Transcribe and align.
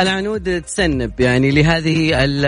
العنود 0.00 0.62
تسنب 0.62 1.20
يعني 1.20 1.50
لهذه 1.50 2.24
ال 2.24 2.44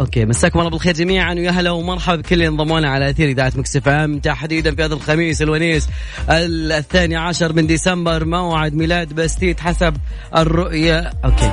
okay 0.00 0.24
مساكم 0.24 0.58
الله 0.58 0.70
بالخير 0.70 0.94
جميعا 0.94 1.34
ويا 1.34 1.50
هلا 1.50 1.70
ومرحبا 1.70 2.16
بكل 2.16 2.34
اللي 2.34 2.48
انضمونا 2.48 2.90
على 2.90 3.10
أثير 3.10 3.28
إذاعة 3.28 3.52
Mix 3.56 3.88
FM 3.88 4.18
تحديدا 4.18 4.74
في 4.74 4.84
هذا 4.84 4.94
الخميس 4.94 5.42
الونيس 5.42 5.88
الثاني 6.30 7.16
عشر 7.16 7.52
من 7.52 7.66
ديسمبر 7.66 8.24
موعد 8.24 8.74
ميلاد 8.74 9.12
بستيت 9.12 9.60
حسب 9.60 9.96
الرؤية. 10.36 11.10
okay. 11.24 11.50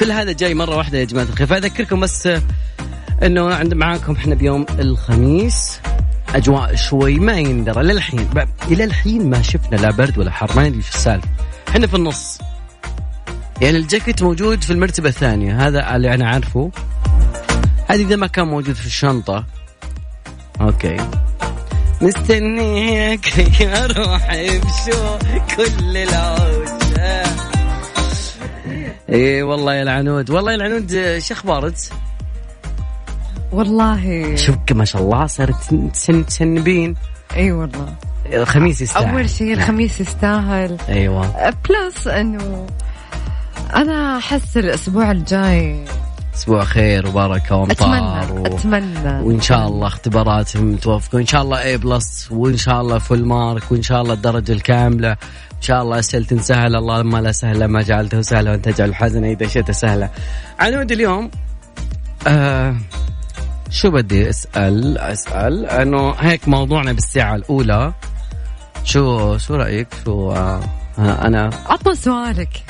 كل 0.00 0.12
هذا 0.12 0.32
جاي 0.32 0.54
مرة 0.54 0.76
واحدة 0.76 0.98
يا 0.98 1.04
جماعة 1.04 1.24
الخير 1.24 1.46
فأذكركم 1.46 2.00
بس 2.00 2.28
إنه 3.22 3.54
عند 3.54 3.74
معاكم 3.74 4.12
إحنا 4.12 4.34
بيوم 4.34 4.66
الخميس 4.78 5.80
أجواء 6.34 6.74
شوي 6.74 7.14
ما 7.14 7.32
يندرى 7.32 7.82
للحين 7.82 8.28
إلى 8.68 8.84
الحين 8.84 9.30
ما 9.30 9.42
شفنا 9.42 9.76
لا 9.76 9.90
برد 9.90 10.18
ولا 10.18 10.30
حر 10.30 10.56
ما 10.56 10.68
ندري 10.68 10.82
شو 10.82 10.88
السالفة. 10.94 11.28
إحنا 11.68 11.86
في 11.86 11.94
النص. 11.94 12.38
يعني 13.60 13.76
الجاكيت 13.76 14.22
موجود 14.22 14.62
في 14.62 14.72
المرتبة 14.72 15.08
الثانية 15.08 15.66
هذا 15.66 15.96
اللي 15.96 16.14
أنا 16.14 16.28
عارفه 16.28 16.70
هذه 17.88 18.02
إذا 18.02 18.16
ما 18.16 18.26
كان 18.26 18.46
موجود 18.46 18.74
في 18.74 18.86
الشنطة. 18.86 19.44
أوكي. 20.60 20.96
مستنيك 22.00 23.38
يا 23.60 23.86
روحي 23.86 24.58
بشو 24.58 25.18
كل 25.56 25.96
العود 25.96 26.68
اي 29.10 29.42
والله 29.42 29.74
يا 29.74 29.82
العنود. 29.82 30.30
والله 30.30 30.50
يا 30.50 30.56
العنود 30.56 31.18
شو 31.18 31.34
أخبارك؟ 31.34 31.74
والله. 33.52 34.36
شوف 34.36 34.56
ما 34.70 34.84
شاء 34.84 35.02
الله 35.02 35.26
صارت 35.26 35.74
تسنبين. 36.26 36.94
إي 37.36 37.52
والله. 37.52 37.94
الخميس 38.32 38.80
يستاهل. 38.80 39.06
أول 39.06 39.30
شيء 39.30 39.52
الخميس 39.52 40.00
يستاهل. 40.00 40.76
أيوه. 40.88 41.52
plus 41.68 42.06
إنه 42.06 42.66
أنا 43.76 44.18
أحس 44.18 44.56
الأسبوع 44.56 45.10
الجاي 45.10 45.84
أسبوع 46.34 46.64
خير 46.64 47.06
وبركه 47.06 47.56
وامطار 47.56 48.22
أتمنى 48.22 48.40
و... 48.40 48.46
أتمنى. 48.46 49.26
وإن 49.26 49.40
شاء 49.40 49.68
الله 49.68 49.86
اختبارات 49.86 50.56
متوفقه 50.56 51.16
وإن 51.16 51.26
شاء 51.26 51.42
الله 51.42 51.62
A 51.62 51.76
plus 51.76 52.28
وإن 52.32 52.56
شاء 52.56 52.80
الله 52.80 52.98
full 52.98 53.24
mark 53.24 53.72
وإن 53.72 53.82
شاء 53.82 54.02
الله 54.02 54.14
الدرجة 54.14 54.52
الكاملة. 54.52 55.10
إن 55.10 55.62
شاء 55.62 55.82
الله 55.82 55.98
أسئلة 55.98 56.42
سهلة 56.42 56.78
اللهم 56.78 57.16
لا 57.16 57.32
سهلة 57.32 57.66
ما 57.66 57.82
جعلته 57.82 58.22
سهلا 58.22 58.50
وأنت 58.50 58.68
تجعل 58.68 58.88
الحزن 58.88 59.24
إذا 59.24 59.46
شئت 59.46 59.70
سهلة. 59.70 60.10
عنود 60.58 60.92
اليوم 60.92 61.30
آه 62.26 62.76
شو 63.70 63.90
بدي 63.90 64.30
أسأل؟ 64.30 64.98
أسأل 64.98 65.66
إنه 65.66 66.10
هيك 66.10 66.48
موضوعنا 66.48 66.92
بالساعة 66.92 67.34
الأولى. 67.34 67.92
شو 68.84 69.36
شو 69.38 69.54
رأيك؟ 69.54 69.88
شو 70.04 70.32
آه 70.32 70.60
أنا 70.98 71.50
عطنا 71.66 71.94
سؤالك. 71.94 72.62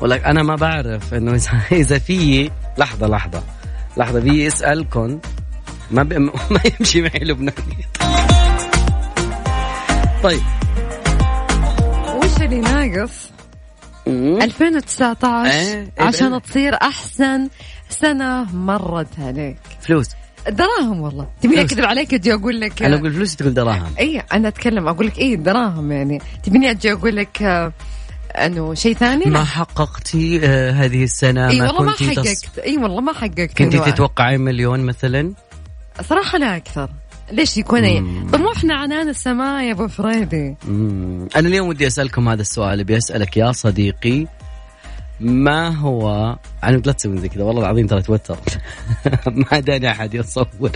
ولك 0.00 0.24
أنا 0.24 0.42
ما 0.42 0.54
بعرف 0.56 1.14
إنه 1.14 1.40
اذا 1.72 1.98
في 2.08 2.50
لحظة 2.78 3.06
لحظة. 3.06 3.42
لحظة 3.96 4.20
في 4.20 4.46
اسالكم 4.46 5.18
ما 5.90 6.02
ب... 6.02 6.12
ما 6.52 6.60
يمشي 6.80 7.02
معي 7.02 7.20
لبناني 7.24 7.86
طيب. 10.22 10.40
وش 12.16 12.42
اللي 12.42 12.60
ناقص؟ 12.60 13.30
2019 14.06 15.50
إيه؟ 15.50 15.92
عشان 15.98 16.32
إيه 16.32 16.38
تصير 16.40 16.74
أحسن 16.74 17.48
سنة 17.88 18.56
مرت 18.56 19.18
عليك. 19.18 19.56
فلوس. 19.80 20.08
دراهم 20.48 21.00
والله. 21.00 21.28
تبيني 21.42 21.60
أكذب 21.60 21.84
عليك 21.84 22.14
أجي 22.14 22.34
أقول 22.34 22.60
لك 22.60 22.82
أنا 22.82 22.96
أقول 22.96 23.12
فلوس 23.12 23.36
تقول 23.36 23.54
دراهم. 23.54 23.92
اي 23.98 24.22
أنا 24.32 24.48
أتكلم 24.48 24.88
أقول 24.88 25.06
لك 25.06 25.18
اي 25.18 25.36
دراهم 25.36 25.92
يعني. 25.92 26.20
تبيني 26.42 26.70
أجي 26.70 26.92
أقول 26.92 27.16
لك 27.16 27.42
أنه 28.30 28.74
شيء 28.74 28.94
ثاني؟ 28.94 29.24
ما 29.24 29.44
حققتي 29.44 30.40
آه 30.44 30.70
هذه 30.70 31.04
السنة؟ 31.04 31.48
إي 31.48 31.60
ما 31.60 31.66
والله 31.66 31.82
ما 31.82 31.92
حققت 31.92 32.28
تص... 32.28 32.58
إي 32.58 32.76
والله 32.76 33.00
ما 33.00 33.12
حققت 33.12 33.58
كنتي 33.58 33.78
تتوقعين 33.78 34.40
مليون 34.40 34.80
مثلا؟ 34.80 35.32
صراحة 36.08 36.38
لا 36.38 36.56
أكثر. 36.56 36.90
ليش 37.32 37.56
يكون 37.56 37.82
طموحنا 38.32 38.74
عنان 38.74 39.08
السماء 39.08 39.64
يا 39.64 39.72
أبو 39.72 39.88
فريدي. 39.88 40.56
أنا 41.36 41.48
اليوم 41.48 41.68
ودي 41.68 41.86
أسألكم 41.86 42.28
هذا 42.28 42.40
السؤال 42.40 42.80
أبي 42.80 42.96
أسألك 42.96 43.36
يا 43.36 43.52
صديقي 43.52 44.26
ما 45.20 45.68
هو 45.68 46.36
أنا 46.64 46.76
لا 46.76 46.92
تسوي 46.92 47.18
زي 47.18 47.28
كذا 47.28 47.44
والله 47.44 47.62
العظيم 47.62 47.86
ترى 47.86 48.02
توتر 48.02 48.36
ما 49.52 49.60
داني 49.60 49.90
أحد 49.90 50.14
يصور 50.14 50.70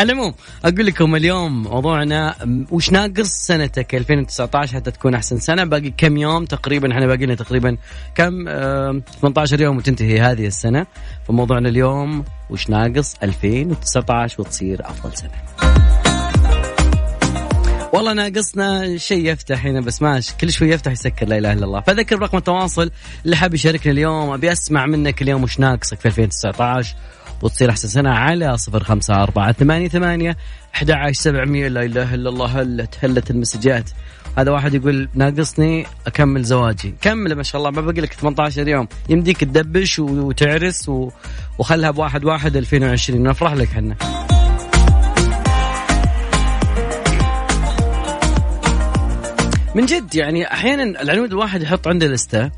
المهم 0.00 0.34
أقول 0.64 0.86
لكم 0.86 1.16
اليوم 1.16 1.62
موضوعنا 1.62 2.34
وش 2.70 2.92
ناقص 2.92 3.28
سنتك؟ 3.28 3.94
2019 3.94 4.74
حتى 4.76 4.90
تكون 4.90 5.14
أحسن 5.14 5.38
سنة. 5.38 5.64
باقي 5.64 5.90
كم 5.90 6.16
يوم 6.16 6.44
تقريبا؟ 6.44 6.92
إحنا 6.92 7.06
باقي 7.06 7.26
لنا 7.26 7.34
تقريبا 7.34 7.76
كم؟ 8.14 8.48
آه 8.48 9.02
18 9.20 9.60
يوم 9.60 9.76
وتنتهي 9.76 10.20
هذه 10.20 10.46
السنة. 10.46 10.86
فموضوعنا 11.28 11.68
اليوم 11.68 12.24
وش 12.50 12.70
ناقص؟ 12.70 13.14
2019 13.22 14.40
وتصير 14.40 14.80
أفضل 14.80 15.16
سنة. 15.16 15.93
والله 17.94 18.12
ناقصنا 18.12 18.96
شيء 18.96 19.26
يفتح 19.26 19.66
هنا 19.66 19.80
بس 19.80 20.02
ماشي 20.02 20.34
كل 20.40 20.52
شوي 20.52 20.70
يفتح 20.70 20.92
يسكر 20.92 21.26
لا 21.26 21.38
إله 21.38 21.52
إلا 21.52 21.64
الله. 21.64 21.80
فذكر 21.80 22.18
رقم 22.18 22.38
التواصل 22.38 22.90
اللي 23.24 23.36
حاب 23.36 23.54
يشاركنا 23.54 23.92
اليوم. 23.92 24.30
أبي 24.30 24.52
أسمع 24.52 24.86
منك 24.86 25.22
اليوم 25.22 25.42
وش 25.42 25.60
ناقصك 25.60 26.00
في 26.00 26.06
2019 26.06 26.94
وتصير 27.42 27.70
أحسن 27.70 27.88
سنة 27.88 28.10
على 28.10 28.56
صفر 28.56 28.84
خمسة 28.84 29.22
أربعة 29.22 29.52
ثمانية 29.52 29.88
ثمانية 29.88 30.36
أحد 30.74 30.90
عشر 30.90 31.20
سبعمية. 31.20 31.68
لا 31.68 31.82
إله 31.82 32.14
إلا 32.14 32.28
الله 32.28 32.46
هلت 32.46 32.94
هلت 33.02 33.30
المسجات. 33.30 33.90
هذا 34.38 34.50
واحد 34.50 34.74
يقول 34.74 35.08
ناقصني 35.14 35.86
أكمل 36.06 36.42
زواجي. 36.42 36.94
كمل 37.00 37.34
ما 37.34 37.42
شاء 37.42 37.58
الله 37.58 37.70
ما 37.70 37.80
باقي 37.80 38.00
لك 38.00 38.12
18 38.12 38.68
يوم 38.68 38.88
يمديك 39.08 39.40
تدبش 39.40 39.98
وتعرس 39.98 40.90
وخلها 41.58 41.90
بواحد 41.90 42.24
واحد 42.24 42.56
2020 42.56 43.22
نفرح 43.22 43.52
لك 43.52 43.68
حنا. 43.68 43.96
من 49.74 49.86
جد 49.86 50.14
يعني 50.14 50.52
أحيانا 50.52 50.82
العنود 50.82 51.32
الواحد 51.32 51.62
يحط 51.62 51.88
عنده 51.88 52.06
لستة 52.06 52.50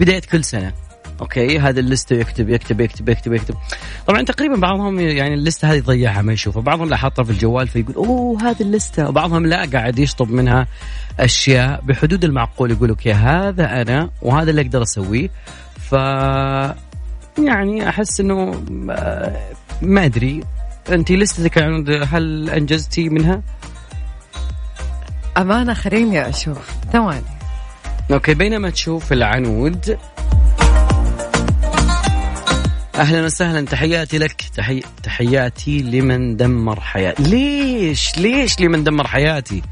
بداية 0.00 0.20
كل 0.20 0.44
سنة. 0.44 0.72
okay؟ 1.20 1.58
هذا 1.58 1.80
الليسته 1.80 2.16
يكتب 2.16 2.48
يكتب 2.48 2.80
يكتب 2.80 3.08
يكتب 3.08 3.32
يكتب. 3.32 3.54
طبعا 4.06 4.22
تقريبا 4.22 4.56
بعضهم 4.56 5.00
يعني 5.00 5.34
الليستة 5.34 5.72
هذه 5.72 5.76
يضيعها 5.76 6.22
ما 6.22 6.32
يشوفها. 6.32 6.62
بعضهم 6.62 6.88
لا 6.88 6.96
حاطها 6.96 7.22
في 7.22 7.30
الجوال 7.30 7.68
فيقول 7.68 7.94
أوه 7.94 8.42
هذه 8.42 8.60
الليستة. 8.60 9.08
وبعضهم 9.08 9.46
لا 9.46 9.64
قاعد 9.64 9.98
يشطب 9.98 10.30
منها 10.30 10.66
أشياء 11.20 11.80
بحدود 11.80 12.24
المعقول 12.24 12.70
يقول 12.70 12.88
okay 12.88 13.12
هذا 13.12 13.82
أنا 13.82 14.10
وهذا 14.22 14.50
اللي 14.50 14.60
أقدر 14.60 14.82
أسويه. 14.82 15.30
ف 15.90 15.92
يعني 17.38 17.88
أحس 17.88 18.20
إنه 18.20 18.64
ما 19.82 20.04
أدري. 20.04 20.44
انت 20.88 21.12
لستك 21.12 21.58
هل 22.08 22.50
أنجزتي 22.50 23.08
منها؟ 23.08 23.42
أمانة 25.36 25.74
خليني 25.74 26.28
أشوف. 26.28 26.70
ثواني. 26.92 27.24
أوكي 28.12 28.34
بينما 28.34 28.70
تشوف 28.70 29.12
العنود. 29.12 29.98
أهلا 32.94 33.24
وسهلا. 33.24 33.66
تحياتي 33.66 34.18
لك. 34.18 34.42
تحي... 34.56 34.82
تحياتي 35.02 35.82
لمن 35.82 36.36
دمر 36.36 36.80
حياتي. 36.80 37.22
ليش؟ 37.22 38.18
ليش 38.18 38.60
لمن 38.60 38.84
دمر 38.84 39.06
حياتي؟ 39.06 39.62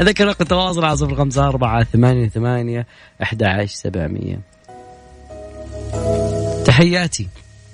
أذكر 0.00 0.26
رقم 0.26 0.36
التواصل 0.40 0.84
على 0.84 0.96
صفر 0.96 1.14
خمسة 1.14 1.48
أربعة 1.48 1.84
ثمانية 1.84 2.28
ثمانية 2.28 2.86
أحد 3.22 3.42
عشر 3.42 3.66
سبعمية. 3.66 4.40
تحياتي 6.64 7.28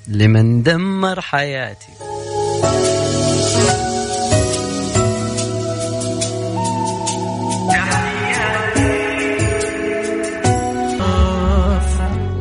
لمن 0.08 0.62
دمر 0.62 1.20
حياتي. 1.20 1.88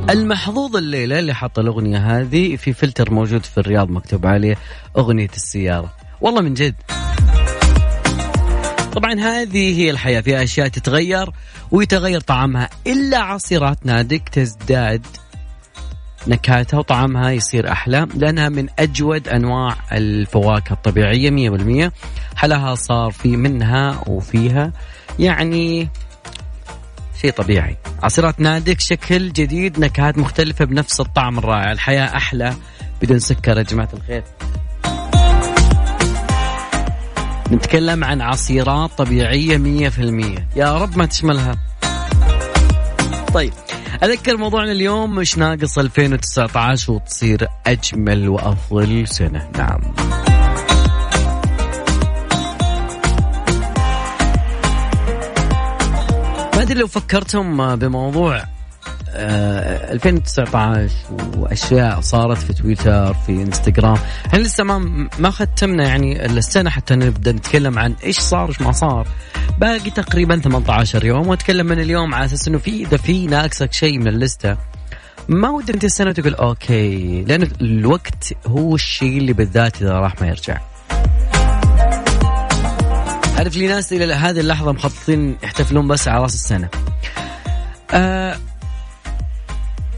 المحظوظ 0.10 0.76
الليلة 0.76 1.20
اللي 1.20 1.34
حط 1.34 1.60
الأغنية 1.60 1.98
هذه 1.98 2.56
في 2.56 2.74
فلتر 2.74 3.14
موجود 3.14 3.46
في 3.46 3.58
الرياض 3.58 3.90
مكتوب 3.90 4.26
عليه 4.26 4.58
أغنية 4.98 5.30
السيارة. 5.36 5.94
والله 6.22 6.42
من 6.42 6.54
جد. 6.54 6.76
طبعا 8.94 9.14
هذه 9.14 9.80
هي 9.80 9.90
الحياة 9.90 10.22
في 10.22 10.44
أشياء 10.44 10.68
تتغير 10.68 11.30
ويتغير 11.72 12.20
طعمها. 12.20 12.70
إلا 12.88 13.18
عصيرات 13.18 13.86
نادك 13.86 14.30
تزداد 14.30 15.06
نكهتها 16.28 16.78
وطعمها 16.78 17.32
يصير 17.32 17.72
أحلى 17.72 18.08
لأنها 18.16 18.50
من 18.50 18.68
أجود 18.80 19.28
أنواع 19.28 19.76
الفواكه 19.92 20.76
مية 21.32 21.50
بالمية. 21.50 21.94
حلاها 22.36 22.76
صار 22.76 23.12
في 23.12 23.38
منها 23.38 24.04
وفيها. 24.08 24.74
يعني 25.20 25.90
شيء 27.22 27.32
طبيعي. 27.32 27.78
عصيرات 28.04 28.40
نادك 28.40 28.80
شكل 28.80 29.32
جديد 29.32 29.80
نكهات 29.80 30.18
مختلفة 30.18 30.66
بنفس 30.66 31.00
الطعم 31.00 31.38
الرائع. 31.38 31.72
الحياة 31.72 32.16
أحلى 32.18 32.54
بدون 33.02 33.20
سكر 33.20 33.58
يا 33.58 33.64
جماعة 33.64 33.90
الخير. 33.94 34.24
نتكلم 37.52 38.04
عن 38.04 38.22
عصيرات 38.22 38.92
طبيعية 38.98 39.58
مية 39.58 39.90
في 39.90 40.00
المية. 40.00 40.48
يا 40.56 40.78
رب 40.78 40.98
ما 40.98 41.06
تشملها. 41.06 41.58
طيب 43.34 43.54
أذكر 44.04 44.38
موضوعنا 44.38 44.72
اليوم 44.72 45.16
مش 45.16 45.38
ناقص 45.38 45.78
2019 45.78 46.92
وتصير 46.92 47.48
أجمل 47.68 48.30
وأفضل 48.30 49.08
سنة. 49.08 49.50
نعم. 49.58 49.82
أدري 56.68 56.80
لو 56.80 56.88
فكرتم 56.88 57.76
بموضوع 57.76 58.44
2019 59.16 60.56
آه، 60.56 60.90
وأشياء 61.38 62.02
صارت 62.02 62.38
في 62.38 62.54
تويتر 62.54 63.14
في 63.14 63.32
إنستغرام. 63.32 63.98
إحنا 64.26 64.40
لسه 64.40 64.64
ما 64.64 65.08
ما 65.20 65.32
ختمنا 65.32 65.88
يعني 65.88 66.26
السنة 66.26 66.70
حتى 66.70 66.96
نبدأ 66.96 67.32
نتكلم 67.32 67.80
عن 67.80 67.96
إيش 68.04 68.20
صار 68.20 68.50
إيش 68.50 68.62
ما 68.62 68.72
صار؟ 68.72 69.08
باقي 69.60 69.90
تقريبا 69.90 70.40
18 70.40 71.06
يوم 71.06 71.28
وأتكلم 71.28 71.66
من 71.66 71.80
اليوم 71.80 72.16
على 72.16 72.26
أساس 72.26 72.48
إنه 72.48 72.58
في 72.58 72.84
إذا 72.84 72.98
في 72.98 73.28
ناقصك 73.28 73.74
شيء 73.74 74.00
من 74.00 74.08
اللستة 74.08 74.58
ما 75.28 75.50
ودك 75.50 75.74
أنت 75.74 75.84
السنة 75.84 76.12
تقول 76.12 76.34
أوكي 76.34 77.24
لأن 77.24 77.52
الوقت 77.62 78.34
هو 78.48 78.76
الشيء 78.76 79.18
اللي 79.18 79.34
بالذات 79.34 79.82
إذا 79.82 79.94
راح 79.94 80.22
ما 80.22 80.28
يرجع. 80.28 80.58
عارف 83.38 83.58
لي 83.58 83.68
ناس 83.68 83.94
إلى 83.94 84.14
هذه 84.14 84.40
اللحظة 84.40 84.72
مخططين 84.72 85.38
يحتفلون 85.44 85.88
بس 85.88 86.08
على 86.08 86.22
رأس 86.22 86.34
السنة. 86.34 86.70
آه 87.92 88.38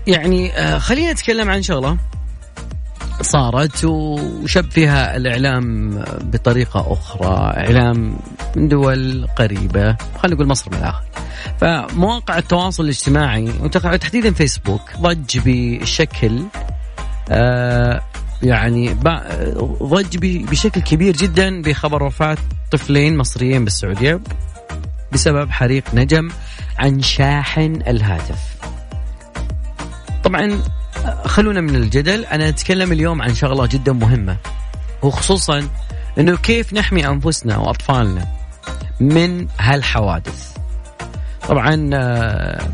يعني 0.08 0.52
آه 0.52 0.78
خلينا 0.78 1.12
نتكلم 1.12 1.50
عن 1.50 1.62
شغلة 1.62 1.98
صارت 3.22 3.86
وشب 3.86 4.72
فيها 4.72 5.16
الإعلام 5.16 5.90
بطريقة 6.22 6.94
أخرى 6.94 7.54
إعلام 7.58 8.18
من 8.56 8.68
دول 8.68 9.28
قريبة 9.36 9.96
خلينا 10.18 10.36
نقول 10.36 10.48
مصر 10.48 10.72
من 10.72 10.78
الآخر. 10.78 11.04
فمواقع 11.62 12.38
التواصل 12.38 12.84
الاجتماعي 12.84 13.52
وتحديدا 13.62 14.34
فيسبوك 14.34 14.82
ضج 15.00 15.40
بشكل 15.46 16.44
آه 17.30 18.02
يعني 18.44 18.94
ضج 19.84 20.18
بشكل 20.22 20.82
كبير 20.82 21.16
جدا 21.16 21.62
بخبر 21.62 22.04
وفاة 22.04 22.38
طفلين 22.72 23.18
مصريين 23.18 23.64
بالسعودية 23.64 24.20
بسبب 25.12 25.52
حريق 25.52 25.84
نجم 25.94 26.30
عن 26.78 27.02
شاحن 27.02 27.82
الهاتف. 27.88 28.40
طبعا 30.24 30.60
خلونا 31.26 31.62
من 31.62 31.76
الجدل. 31.76 32.26
أنا 32.26 32.50
أتكلم 32.50 32.92
اليوم 32.92 33.22
عن 33.22 33.36
شغلة 33.36 33.66
جدا 33.66 33.92
مهمة 33.92 34.38
وخصوصا 35.02 35.68
إنه 36.18 36.38
كيف 36.38 36.74
نحمي 36.74 37.08
أنفسنا 37.08 37.58
وأطفالنا 37.58 38.28
من 39.00 39.48
هالحوادث. 39.60 40.58
طبعا 41.48 41.90
آه، 41.94 42.70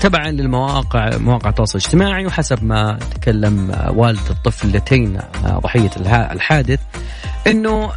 تبعا 0.00 0.30
للمواقع 0.30 1.16
مواقع 1.16 1.50
التواصل 1.50 1.78
الاجتماعي 1.78 2.26
وحسب 2.26 2.64
ما 2.64 2.98
تكلم 3.14 3.70
آه، 3.70 3.90
والد 3.90 4.30
الطفل 4.30 4.68
اللتين 4.68 5.16
آه، 5.16 5.58
ضحيه 5.58 5.90
الحادث 6.32 6.80
إنه 7.46 7.90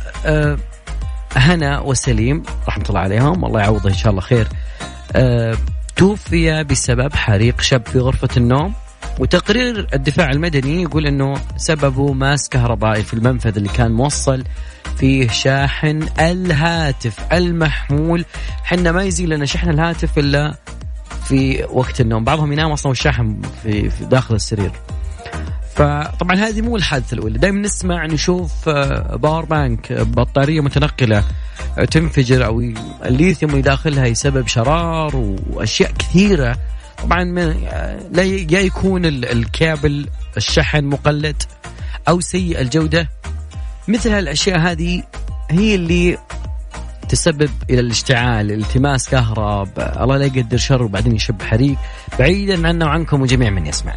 هنا 1.35 1.79
وسليم 1.79 2.43
رحمة 2.67 2.85
الله 2.89 2.99
عليهم 2.99 3.45
الله 3.45 3.61
يعوضه 3.61 3.89
إن 3.89 3.93
شاء 3.93 4.11
الله 4.11 4.21
خير 4.21 4.47
توفي 5.95 6.63
بسبب 6.63 7.15
حريق 7.15 7.61
شب 7.61 7.85
في 7.85 7.99
غرفة 7.99 8.29
النوم 8.37 8.73
وتقرير 9.19 9.87
الدفاع 9.93 10.29
المدني 10.31 10.81
يقول 10.81 11.07
إنه 11.07 11.33
سببه 11.57 12.13
ماس 12.13 12.49
كهربائي 12.49 13.03
في 13.03 13.13
المنفذ 13.13 13.57
اللي 13.57 13.69
كان 13.69 13.91
موصل 13.91 14.43
فيه 14.97 15.27
شاحن 15.27 16.07
الهاتف 16.19 17.33
المحمول. 17.33 18.25
حنا 18.63 18.91
ما 18.91 19.03
يزيل 19.03 19.29
لنا 19.29 19.45
شحن 19.45 19.69
الهاتف 19.69 20.19
إلا 20.19 20.55
في 21.31 21.65
وقت 21.69 22.01
النوم. 22.01 22.23
بعضهم 22.23 22.53
ينام 22.53 22.71
أصلا 22.71 22.89
والشاحن 22.89 23.41
في, 23.63 23.89
في 23.89 24.05
داخل 24.05 24.35
السرير. 24.35 24.71
فطبعا 25.75 26.35
هذه 26.35 26.61
مو 26.61 26.75
الحادثة 26.77 27.13
الأولى. 27.13 27.37
دائما 27.39 27.59
نسمع 27.61 28.05
نشوف 28.05 28.69
power 29.15 29.45
bank 29.45 29.93
بطارية 29.93 30.61
متنقلة 30.61 31.23
آه، 31.77 31.85
تنفجر 31.85 32.45
أو 32.45 32.61
الليثيوم 33.05 33.51
اللي 33.51 33.61
داخلها 33.61 34.05
يسبب 34.05 34.47
شرار 34.47 35.15
وأشياء 35.49 35.91
كثيرة. 35.91 36.57
طبعا 37.03 37.23
لا 38.11 38.23
يا 38.23 38.59
يكون 38.59 39.05
الكابل 39.05 40.07
الشحن 40.37 40.85
مقلد 40.85 41.43
أو 42.07 42.19
سيء 42.19 42.61
الجودة. 42.61 43.09
مثل 43.87 44.09
هالأشياء 44.09 44.59
هذه 44.59 45.03
هي 45.51 45.75
اللي 45.75 46.17
تسبب 47.11 47.49
إلى 47.69 47.79
الاشتعال 47.79 48.51
التماس 48.51 49.09
كهرب 49.09 49.69
الله 49.77 50.17
لا 50.17 50.25
يقدر 50.25 50.57
شر 50.57 50.83
وبعدين 50.83 51.15
يشب 51.15 51.41
حريق. 51.41 51.77
بعيدا 52.19 52.67
عنا 52.67 52.85
وعنكم 52.85 53.21
وجميع 53.21 53.49
من 53.49 53.65
يسمع. 53.65 53.93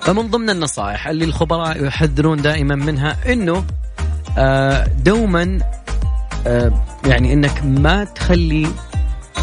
فمن 0.00 0.30
ضمن 0.30 0.50
النصائح 0.50 1.08
اللي 1.08 1.24
الخبراء 1.24 1.84
يحذرون 1.84 2.42
دائما 2.42 2.74
منها 2.74 3.32
إنه 3.32 3.64
آه، 4.38 4.86
دوما 4.86 5.58
آه، 6.46 6.72
يعني 7.04 7.32
إنك 7.32 7.64
ما 7.64 8.04
تخلي 8.04 8.66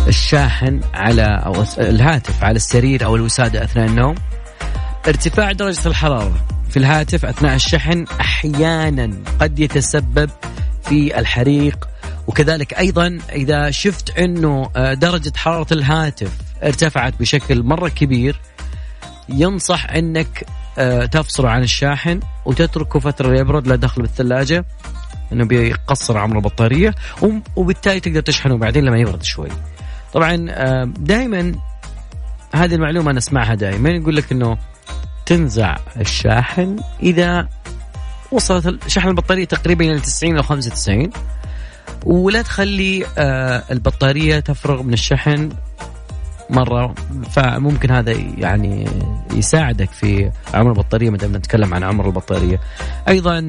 الشاحن 0.08 0.82
على 0.94 1.42
أو 1.46 1.64
الهاتف 1.78 2.44
على 2.44 2.56
السرير 2.56 3.06
أو 3.06 3.16
الوسادة 3.16 3.64
أثناء 3.64 3.88
النوم. 3.88 4.16
ارتفاع 5.08 5.52
درجة 5.52 5.88
الحرارة 5.88 6.46
في 6.70 6.78
الهاتف 6.78 7.26
أثناء 7.26 7.56
الشحن 7.56 8.06
أحيانا 8.22 9.12
قد 9.40 9.60
يتسبب 9.60 10.30
في 10.86 11.20
الحريق 11.20 11.88
وكذلك 12.28 12.74
أيضا 12.74 13.20
إذا 13.32 13.72
شفت 13.72 14.18
إنه 14.18 14.70
آه، 14.76 14.94
درجة 14.94 15.32
حرارة 15.36 15.74
الهاتف 15.74 16.32
ارتفعت 16.64 17.20
بشكل 17.20 17.64
مرة 17.64 17.90
كبير 17.90 18.40
ينصح 19.30 19.90
إنك 19.90 20.46
آه، 20.78 21.06
تفصله 21.06 21.50
عن 21.50 21.64
الشاحن 21.64 22.20
وتتركه 22.46 23.00
فترة 23.00 23.40
يبرد 23.40 23.68
لا 23.68 23.76
دخل 23.76 24.02
بالثلاجة 24.02 24.66
إنه 25.32 25.46
بيقصر 25.46 26.18
عمر 26.18 26.36
البطارية 26.36 26.96
وبالتالي 27.56 28.00
تقدر 28.00 28.22
تشحنه 28.22 28.58
بعدين 28.58 28.86
لما 28.86 28.98
يبرد 28.98 29.24
شوي. 29.24 29.50
طبعا 30.14 30.46
آه، 30.50 30.84
دائما 31.00 31.56
هذه 32.56 32.76
المعلومة 32.76 33.12
أنا 33.12 33.20
اسمعها 33.20 33.56
دائما 33.56 33.90
يقول 33.90 34.16
لك 34.16 34.32
إنه 34.32 34.58
تنزع 35.26 35.78
الشاحن 36.00 36.80
إذا 37.04 37.48
وصلت 38.32 38.88
شحن 38.88 39.08
البطارية 39.08 39.46
تقريبا 39.46 39.86
إلى 39.86 40.00
90 40.00 40.38
أو 40.38 40.44
95 40.44 41.10
ولا 42.06 42.42
تخلي 42.42 43.06
آه، 43.18 43.64
البطارية 43.72 44.40
تفرغ 44.40 44.84
من 44.84 44.94
الشحن 44.94 45.50
مرة 46.50 46.96
فممكن 47.32 47.92
هذا 47.92 48.12
يعني 48.38 48.88
يساعدك 49.34 49.92
في 49.92 50.32
عمر 50.54 50.72
البطارية 50.72 51.10
ما 51.10 51.18
دام 51.18 51.36
نتكلم 51.36 51.74
عن 51.74 51.84
عمر 51.84 52.06
البطارية. 52.08 52.60
أيضا 53.08 53.40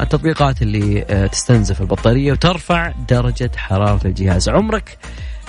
التطبيقات 0.00 0.62
اللي 0.62 1.04
آه، 1.08 1.26
تستنزف 1.26 1.80
البطارية 1.80 2.32
وترفع 2.32 2.92
درجة 3.08 3.50
حرارة 3.56 4.06
الجهاز. 4.06 4.48
عمرك 4.48 4.98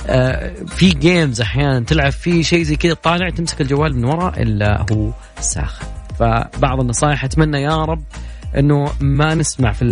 آه، 0.07 0.53
في 0.67 0.89
جيمز 0.89 1.41
أحيانا 1.41 1.79
تلعب 1.79 2.11
فيه 2.11 2.43
شيء 2.43 2.63
زي 2.63 2.75
كذا 2.75 2.93
طالع 2.93 3.29
تمسك 3.29 3.61
الجوال 3.61 3.95
من 3.95 4.05
وراء 4.05 4.41
إلا 4.41 4.85
هو 4.91 5.11
ساخن. 5.39 5.85
فبعض 6.19 6.79
النصائح 6.79 7.23
أتمنى 7.23 7.61
يا 7.61 7.85
رب 7.85 8.03
إنه 8.57 8.91
ما 9.01 9.35
نسمع 9.35 9.71
في 9.71 9.85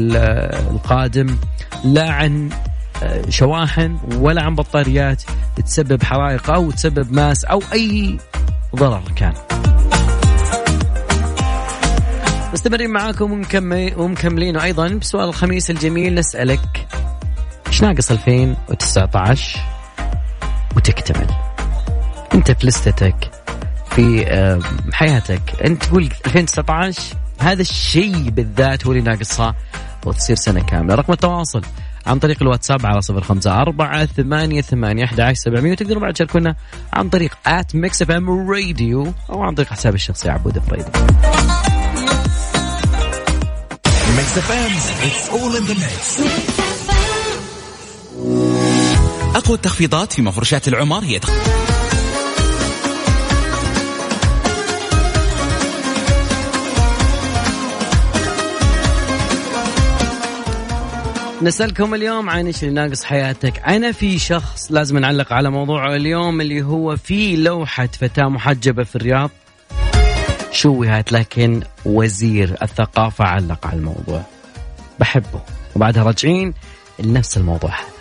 القادم 0.72 1.38
لا 1.84 2.10
عن 2.10 2.50
شواحن 3.29 3.98
ولا 4.17 4.41
عن 4.43 4.55
بطاريات 4.55 5.24
تسبب 5.65 6.03
حرائق 6.03 6.50
أو 6.51 6.72
تسبب 6.72 7.13
ماس 7.13 7.46
أو 7.46 7.62
أي 7.74 8.17
ضرر 8.75 9.03
كان. 9.15 9.34
مستمرين 12.53 12.89
معاكم 12.89 13.32
ومكمل 13.32 13.93
ومكملين 13.98 14.58
أيضا 14.58 14.88
بسؤال 14.88 15.29
الخميس 15.29 15.72
الجميل 15.72 16.15
نسألك 16.15 16.88
إيش 17.67 17.82
ناقص 17.82 18.12
2019 18.12 19.60
وتكتمل؟ 20.75 21.27
أنت 22.34 22.51
في 22.51 22.67
لستك 22.67 23.32
في 23.89 24.25
حياتك 24.93 25.41
أنت 25.65 25.84
تقول 25.84 26.10
2019 26.25 27.15
هذا 27.43 27.62
الشيء 27.62 28.29
بالذات 28.29 28.85
هو 28.85 28.91
اللي 28.91 29.03
ناقصها 29.03 29.55
وتصير 30.05 30.35
سنة 30.35 30.63
كاملة 30.65 30.95
رقم 30.95 31.13
التواصل 31.13 31.62
عن 32.07 32.19
طريق 32.19 32.38
الواتساب 32.41 32.85
على 32.85 33.01
صفر 33.01 33.21
خمسة 33.21 33.62
أربعة 33.62 34.05
ثمانية 34.05 34.62
ثمانية 34.62 35.03
أحد 35.05 35.19
عشر 35.19 35.41
سبعمية 35.41 35.71
وتقدروا 35.71 36.01
بعد 36.01 36.13
تشاركونا 36.13 36.55
عن 36.93 37.09
طريق 37.09 37.38
at 37.48 37.75
Mix 37.75 38.01
FM 38.01 38.51
Radio 38.51 39.13
أو 39.29 39.43
عن 39.43 39.55
طريق 39.55 39.69
حسابي 39.69 39.95
الشخصي 39.95 40.29
عبود 40.29 40.57
mix. 45.77 46.21
أقوى 49.35 49.55
التخفيضات 49.55 50.13
في 50.13 50.21
مفروشات 50.21 50.67
العمر 50.67 51.03
هي 51.03 51.19
تخفيض 51.19 51.73
نسألكم 61.43 61.93
اليوم 61.93 62.29
عن 62.29 62.45
إيش 62.45 62.63
اللي 62.63 62.73
ناقص 62.73 63.03
حياتك؟ 63.03 63.59
أنا 63.67 63.91
في 63.91 64.19
شخص 64.19 64.71
لازم 64.71 64.97
نعلق 64.97 65.33
على 65.33 65.50
موضوع 65.50 65.95
اليوم 65.95 66.41
اللي 66.41 66.62
هو 66.62 66.97
في 66.97 67.35
لوحة 67.35 67.88
فتاة 67.88 68.29
محجبة 68.29 68.83
في 68.83 68.95
الرياض. 68.95 69.29
شوهت 70.51 71.12
لكن 71.12 71.62
وزير 71.85 72.55
الثقافة 72.62 73.25
علق 73.25 73.67
على 73.67 73.77
الموضوع. 73.77 74.21
بحبه. 75.00 75.41
وبعدها 75.75 76.03
راجعين 76.03 76.53
لنفس 77.00 77.38
الموضوع 77.38 77.69
هذا. 77.69 77.93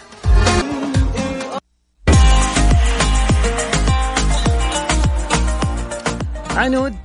عنود 6.56 6.96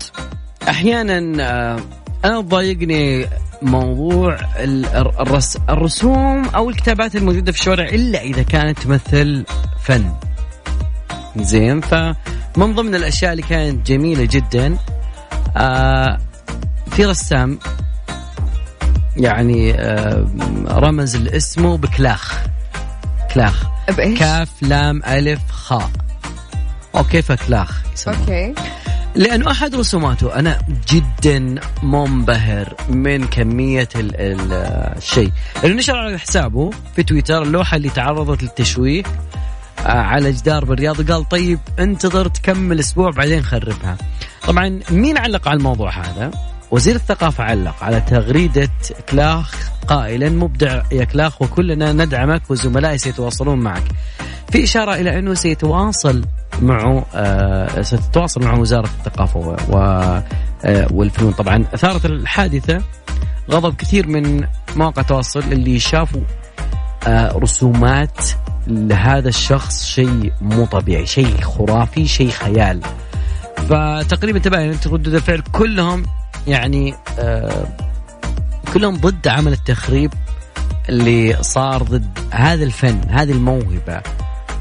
أحيانا 0.69 1.43
آه، 1.43 1.79
أنا 2.25 2.39
ضايقني 2.39 3.27
موضوع 3.61 4.37
الرس 4.59 5.57
الرسوم 5.69 6.45
أو 6.45 6.69
الكتابات 6.69 7.15
الموجودة 7.15 7.51
في 7.51 7.59
الشوارع 7.59 7.85
إلا 7.85 8.21
إذا 8.21 8.43
كانت 8.43 8.79
تمثل 8.79 9.45
فن. 9.83 10.13
زين 11.37 11.81
فمن 11.81 12.75
ضمن 12.75 12.95
الأشياء 12.95 13.31
اللي 13.31 13.43
كانت 13.43 13.87
جميلة 13.87 14.27
جدا 14.31 14.77
آه 15.57 16.17
في 16.91 17.05
رسام 17.05 17.59
يعني 19.17 19.73
آه 19.73 20.27
رمز 20.67 21.15
لاسمه 21.15 21.77
بكلاخ. 21.77 22.43
كلاخ. 23.33 23.63
بإيش؟ 23.97 24.19
كاف 24.19 24.49
لام 24.61 25.01
ألف 25.03 25.51
خاء. 25.51 25.89
okay 26.95 27.21
فكلاخ 27.21 27.83
يسمونه. 27.93 28.19
okay. 28.19 28.53
لأنه 29.17 29.51
أحد 29.51 29.75
رسوماته 29.75 30.39
أنا 30.39 30.59
جدا 30.89 31.55
منبهر 31.83 32.73
من 32.89 33.27
ال 34.15 34.53
الشيء. 34.97 35.31
اللي 35.63 35.75
نشر 35.75 35.95
على 35.95 36.19
حسابه 36.19 36.69
في 36.95 37.03
تويتر 37.03 37.43
اللوحة 37.43 37.77
اللي 37.77 37.89
تعرضت 37.89 38.43
للتشويه 38.43 39.03
آه، 39.79 39.91
على 39.91 40.31
جدار 40.31 40.65
بالرياض 40.65 41.11
قال 41.11 41.29
طيب 41.29 41.59
انتظر 41.79 42.27
تكمل 42.27 42.79
أسبوع 42.79 43.11
بعدين 43.11 43.43
خربها. 43.43 43.97
طبعا 44.47 44.79
مين 44.91 45.17
علق 45.17 45.47
على 45.47 45.57
الموضوع 45.57 45.91
هذا؟ 45.91 46.31
وزير 46.71 46.95
الثقافة 46.95 47.43
علق 47.43 47.83
على 47.83 48.01
تغريدة 48.01 48.69
كلاخ 49.09 49.71
قائلا 49.87 50.29
مبدع 50.29 50.81
يا 50.91 51.03
كلاخ 51.03 51.41
وكلنا 51.41 51.93
ندعمك 51.93 52.41
وزملائي 52.51 52.97
سيتواصلون 52.97 53.59
معك. 53.59 53.83
في 54.51 54.63
إشارة 54.63 54.95
إلى 54.95 55.19
أنه 55.19 55.33
سيتواصل 55.33 56.25
معه 56.61 57.05
آه 57.15 57.81
ستتواصل 57.81 58.43
مع 58.43 58.57
وزارة 58.57 58.89
الثقافة 58.99 59.55
آه 59.73 60.23
والفنون. 60.91 61.31
طبعا 61.31 61.65
أثارت 61.73 62.05
الحادثة 62.05 62.81
غضب 63.51 63.75
كثير 63.75 64.07
من 64.07 64.47
مواقع 64.75 65.01
التواصل 65.01 65.39
اللي 65.39 65.79
شافوا 65.79 66.21
آه 67.07 67.31
رسومات 67.37 68.17
لهذا 68.67 69.29
الشخص 69.29 69.85
شيء 69.85 70.33
مو 70.41 70.65
طبيعي 70.65 71.05
شيء 71.05 71.41
خرافي 71.41 72.07
شيء 72.07 72.29
خيال. 72.29 72.81
فتقريبا 73.69 74.39
تبين 74.39 74.77
ردود 74.87 75.13
الفعل 75.13 75.39
كلهم 75.51 76.03
يعني 76.47 76.93
آه 77.19 77.67
كلهم 78.73 78.95
ضد 78.95 79.27
عمل 79.27 79.53
التخريب 79.53 80.13
اللي 80.89 81.37
صار 81.41 81.83
ضد 81.83 82.19
هذا 82.31 82.63
الفن 82.63 83.01
هذه 83.09 83.31
الموهبة 83.31 84.01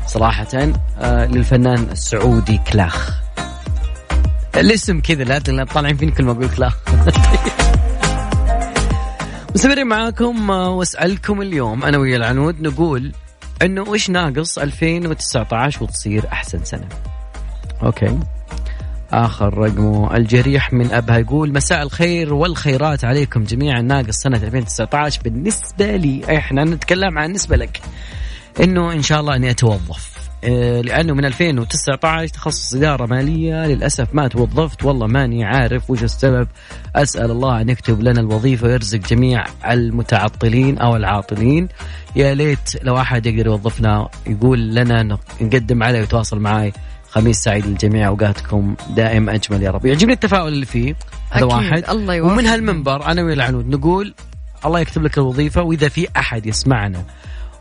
صراحة 0.07 0.73
آه 0.99 1.27
للفنان 1.27 1.89
السعودي 1.91 2.61
كلاخ 2.73 3.23
الاسم 4.57 5.01
كذا 5.01 5.25
لا 5.25 5.65
طالعين 5.65 5.97
فيني 5.97 6.13
كل 6.13 6.25
ما 6.25 6.33
أقول 6.33 6.49
كلاخ 6.49 6.77
مستمرين 9.55 9.87
معاكم 9.87 10.51
آه، 10.51 10.71
وأسألكم 10.71 11.43
اليوم 11.43 11.85
أنا 11.85 11.99
ويا 11.99 12.17
العنود 12.17 12.61
نقول 12.61 13.13
إنه 13.63 13.95
إيش 13.95 14.11
ناقص 14.11 14.59
2019 14.59 15.85
وتصير 15.85 16.25
أحسن 16.33 16.65
سنة. 16.65 16.89
أوكي. 17.83 18.19
آخر 19.13 19.59
رقمه 19.59 20.17
الجريح 20.17 20.73
من 20.73 20.93
أبها 20.93 21.19
يقول 21.19 21.53
مساء 21.53 21.83
الخير 21.83 22.35
والخيرات 22.35 23.05
عليكم 23.05 23.45
جميعا. 23.45 23.81
ناقص 23.81 24.15
سنة 24.17 24.37
2019 24.37 25.21
بالنسبة 25.25 25.97
لي. 25.97 26.37
إحنا 26.37 26.65
نتكلم 26.65 27.19
عن 27.19 27.27
بالنسبة 27.27 27.57
لك. 27.57 27.81
إنه 28.61 28.93
إن 28.93 29.03
شاء 29.03 29.21
الله 29.21 29.37
إني 29.37 29.51
أتوظف. 29.51 30.17
آه، 30.45 30.81
لأنه 30.81 31.15
من 31.15 31.25
2019 31.25 32.29
تخصص 32.29 32.75
إدارة 32.75 33.07
مالية 33.07 33.67
للأسف 33.67 34.15
ما 34.15 34.29
توظفت. 34.29 34.85
والله 34.85 35.07
ماني 35.07 35.45
عارف 35.45 35.91
وش 35.91 36.03
السبب. 36.03 36.49
أسأل 36.97 37.31
الله 37.31 37.61
أن 37.61 37.69
يكتب 37.69 38.01
لنا 38.01 38.21
الوظيفة 38.21 38.67
ويرزق 38.67 38.99
جميع 38.99 39.45
المتعطلين 39.71 40.79
أو 40.79 40.97
العاطلين. 40.97 41.69
يا 42.17 42.35
ليت 42.35 42.71
لو 42.83 42.99
أحد 42.99 43.27
يقدر 43.27 43.47
يوظفنا 43.47 44.09
يقول 44.27 44.75
لنا 44.75 45.19
نقدم 45.41 45.83
عليه 45.83 46.01
ويتواصل 46.01 46.39
معي 46.41 46.73
خميس 47.17 47.37
سعيد 47.37 47.67
للجميع 47.67 48.09
أوقاتكم 48.09 48.75
دائم 48.97 49.31
أجمل 49.31 49.63
يا 49.63 49.71
رب 49.71 49.87
يعجبني 49.87 50.13
التفاؤل 50.13 50.53
اللي 50.53 50.67
فيه 50.67 50.95
هذا 51.31 51.45
واحد 51.45 51.85
الله 51.89 52.15
يوفقك. 52.15 52.33
ومن 52.33 52.47
هالمنبر 52.47 53.07
أنا 53.07 53.23
والعنود 53.23 53.69
نقول 53.69 54.15
الله 54.67 54.81
يكتب 54.81 55.03
لك 55.03 55.19
الوظيفة 55.19 55.63
وإذا 55.63 55.89
في 55.89 56.09
أحد 56.17 56.47
يسمعنا 56.47 57.05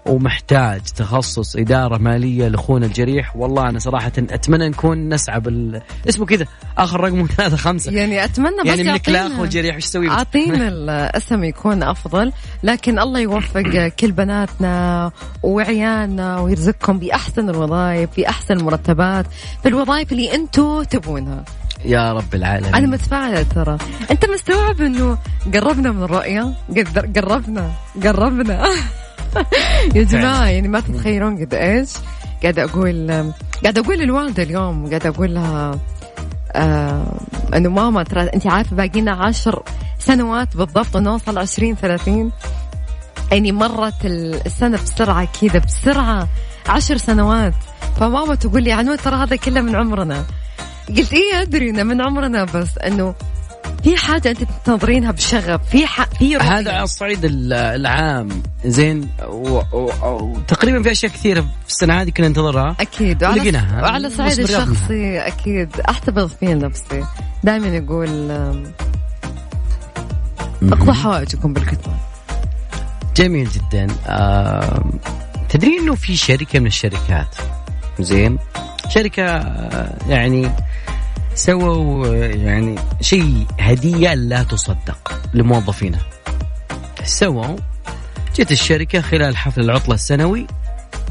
ومحتاج 0.06 0.82
تخصص 0.82 1.56
إدارة 1.56 1.98
مالية 1.98 2.48
لأخونا 2.48 2.86
الجريح. 2.86 3.36
والله 3.36 3.70
أنا 3.70 3.80
صراحة 3.80 4.12
أتمنى 4.18 4.70
نكون 4.70 5.10
نسعى 5.14 5.40
بال 5.40 5.82
اسمه 6.10 6.26
كذا 6.26 6.46
آخر 6.78 7.00
رقمه 7.02 7.28
ثلاثة 7.38 7.58
خمسة. 7.58 7.92
يعني 7.92 8.24
أتمنى 8.24 8.62
بس 8.62 8.66
يعني 8.68 8.84
من 8.84 8.88
يعطينا- 8.90 8.96
الكلاخ 8.96 9.40
والجريح 9.40 9.76
إيش 9.76 9.86
تسوي 9.86 10.08
بس؟ 10.08 10.14
اعطينا 10.14 10.68
الاسم 10.74 11.44
يكون 11.44 11.84
أفضل 11.84 12.32
لكن 12.64 13.00
الله 13.00 13.20
يوفق 13.20 13.62
كل 14.00 14.12
بناتنا 14.12 15.12
وعيالنا 15.44 16.40
ويرزقكم 16.40 17.00
بأحسن 17.00 17.50
الوظائف 17.50 18.10
بأحسن 18.18 18.54
المرتبات 18.58 19.26
في 19.64 19.70
الوظائف 19.70 20.12
اللي 20.12 20.36
أنتم 20.36 20.84
تبونها. 20.84 21.44
يا 21.86 22.14
رب 22.14 22.36
العالمين. 22.36 22.76
أنا 22.76 22.88
متفائلة 22.88 23.44
ترى. 23.44 23.78
أنت 24.12 24.26
مستوعب 24.30 24.82
إنه 24.82 25.18
قربنا 25.54 25.92
من 25.92 26.04
الرؤية؟ 26.04 26.54
قربنا 27.16 27.72
قربنا. 28.04 28.70
يا 29.96 30.04
جماعة 30.04 30.46
يعني 30.46 30.68
ما 30.68 30.80
تتخيلون 30.80 31.38
قد 31.38 31.54
إيش 31.54 31.90
قاعدة 32.42 32.64
أقول 32.64 33.08
قاعدة 33.64 33.82
أقول 33.82 34.00
للوالدة 34.00 34.44
اليوم 34.44 34.90
قاعدة 34.90 35.10
أقول 35.10 35.34
لها 35.34 35.80
آه 36.52 37.20
إنه 37.56 37.70
ماما 37.70 38.04
ترى 38.04 38.22
انت 38.24 38.48
عارفة 38.48 38.76
باقي 38.76 39.02
لنا 39.02 39.12
عشر 39.12 39.64
سنوات 40.00 40.58
بالضبط 40.58 40.96
ونوصل 40.96 41.38
20 41.38 41.76
30 41.76 42.32
يعني 43.32 43.52
مرت 43.52 44.06
السنة 44.06 44.78
بسرعة 44.78 45.28
كذا 45.42 45.60
بسرعة 45.60 46.28
عشر 46.70 46.98
سنوات. 46.98 47.54
فماما 48.00 48.36
تقول 48.36 48.64
لي 48.64 48.72
عنود 48.72 48.98
ترى 48.98 49.16
هذا 49.16 49.36
كله 49.36 49.62
من 49.62 49.76
عمرنا. 49.76 50.26
قلت 50.90 51.14
إيه 51.14 51.42
أدري 51.42 51.70
إنه 51.70 51.84
من 51.84 52.02
عمرنا 52.02 52.44
بس 52.44 52.78
إنه 52.78 53.16
في 53.84 53.98
حاجة 53.98 54.30
أنت 54.30 54.44
تنتظرينها 54.44 55.12
بشغف 55.12 55.70
في 55.70 55.88
ح... 55.88 56.04
في 56.06 56.36
رؤية. 56.36 56.60
هذا 56.60 56.72
على 56.72 56.84
الصعيد 56.84 57.26
ال- 57.26 57.54
العام 57.54 58.30
زين 58.66 59.10
و- 59.28 59.62
و- 59.74 59.92
وتقريبا 60.04 60.84
في 60.84 60.92
أشياء 60.92 61.12
كثيرة 61.12 61.42
في 61.42 61.48
السنة 61.70 62.02
هذه 62.02 62.10
كنا 62.10 62.28
ننتظرها. 62.28 62.76
أكيد. 62.80 63.24
وعلى, 63.24 63.42
لقيناها. 63.42 63.82
وعلى 63.82 64.08
الصعيد. 64.08 64.40
الشخصي 64.40 65.20
أكيد. 65.20 65.80
أحتفظ 65.90 66.34
فيه 66.40 66.54
نفسي 66.54 67.04
دائما 67.44 67.68
يقول 67.68 68.32
اقضوا 70.64 70.94
حوائجكم 70.94 71.54
بالكتمان 71.54 71.98
جميل 73.16 73.50
جدا. 73.50 73.88
تدري 75.50 75.80
إنه 75.80 75.96
في 75.96 76.16
شركة 76.16 76.60
من 76.60 76.68
الشركات 76.68 77.36
زين؟ 78.00 78.38
شركة 78.90 79.24
آه، 79.24 79.98
يعني 80.08 80.50
سووا 81.36 82.08
يعني 82.26 82.76
شيء 83.02 83.46
هدية 83.60 84.14
لا 84.14 84.44
تصدق 84.44 85.22
لموظفينها 85.34 86.02
سووا 87.04 87.56
جت 88.36 88.52
الشركة 88.52 89.02
خلال 89.02 89.38
حفل 89.38 89.62
العطلة 89.62 89.96
السنوي 89.96 90.48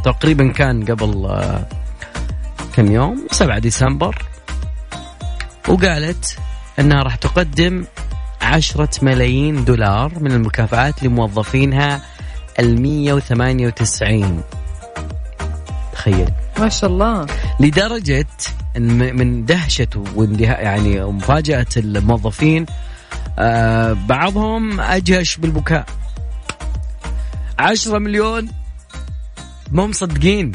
تقريبا 0.05 0.53
كان 0.53 0.85
قبل 0.85 1.27
آه، 1.27 1.69
كم 2.77 2.93
يوم؟ 2.93 3.27
7 3.31 3.59
ديسمبر 3.59 4.23
وقالت 5.69 6.39
إنها 6.79 7.03
راح 7.03 7.17
تقدم 7.17 7.85
عشرة 8.43 8.91
ملايين 9.03 9.65
دولار 9.65 10.13
من 10.21 10.33
المكافآت 10.33 11.03
لموظفينها 11.03 12.01
ال 12.59 12.83
198 12.83 14.43
تخيل. 15.93 16.31
ما 16.59 16.69
شاء 16.69 16.91
الله. 16.91 17.27
لدرجة 17.61 18.27
من 18.77 19.45
دهشة 19.45 19.89
واندهاء 20.17 20.63
يعني 20.65 21.03
ومفاجأة 21.03 21.67
الموظفين 21.77 22.67
آه 23.39 23.93
بعضهم 23.93 24.81
أجهش 24.81 25.37
بالبكاء. 25.37 25.87
عشرة 27.59 27.99
مليون. 27.99 28.49
مو 29.73 29.87
مصدقين. 29.87 30.53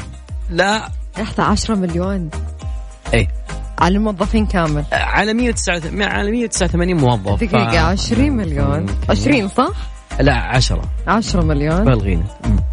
لا. 0.50 0.88
رحت 1.18 1.40
10 1.40 1.74
مليون. 1.74 2.30
إيه. 3.14 3.28
على 3.78 3.96
الموظفين 3.96 4.46
كامل. 4.46 4.84
على 4.92 5.34
189 5.34 6.02
على 6.02 6.30
189 6.30 6.96
موظف. 6.96 7.44
دقيقة 7.44 7.70
ف- 7.70 7.76
20 7.76 8.32
مليون. 8.32 8.86
20 9.08 9.48
صح؟ 9.48 9.70
لا 10.20 10.34
10 10.34 10.82
10 11.06 11.44
مليون. 11.44 11.84
بالغين 11.84 12.24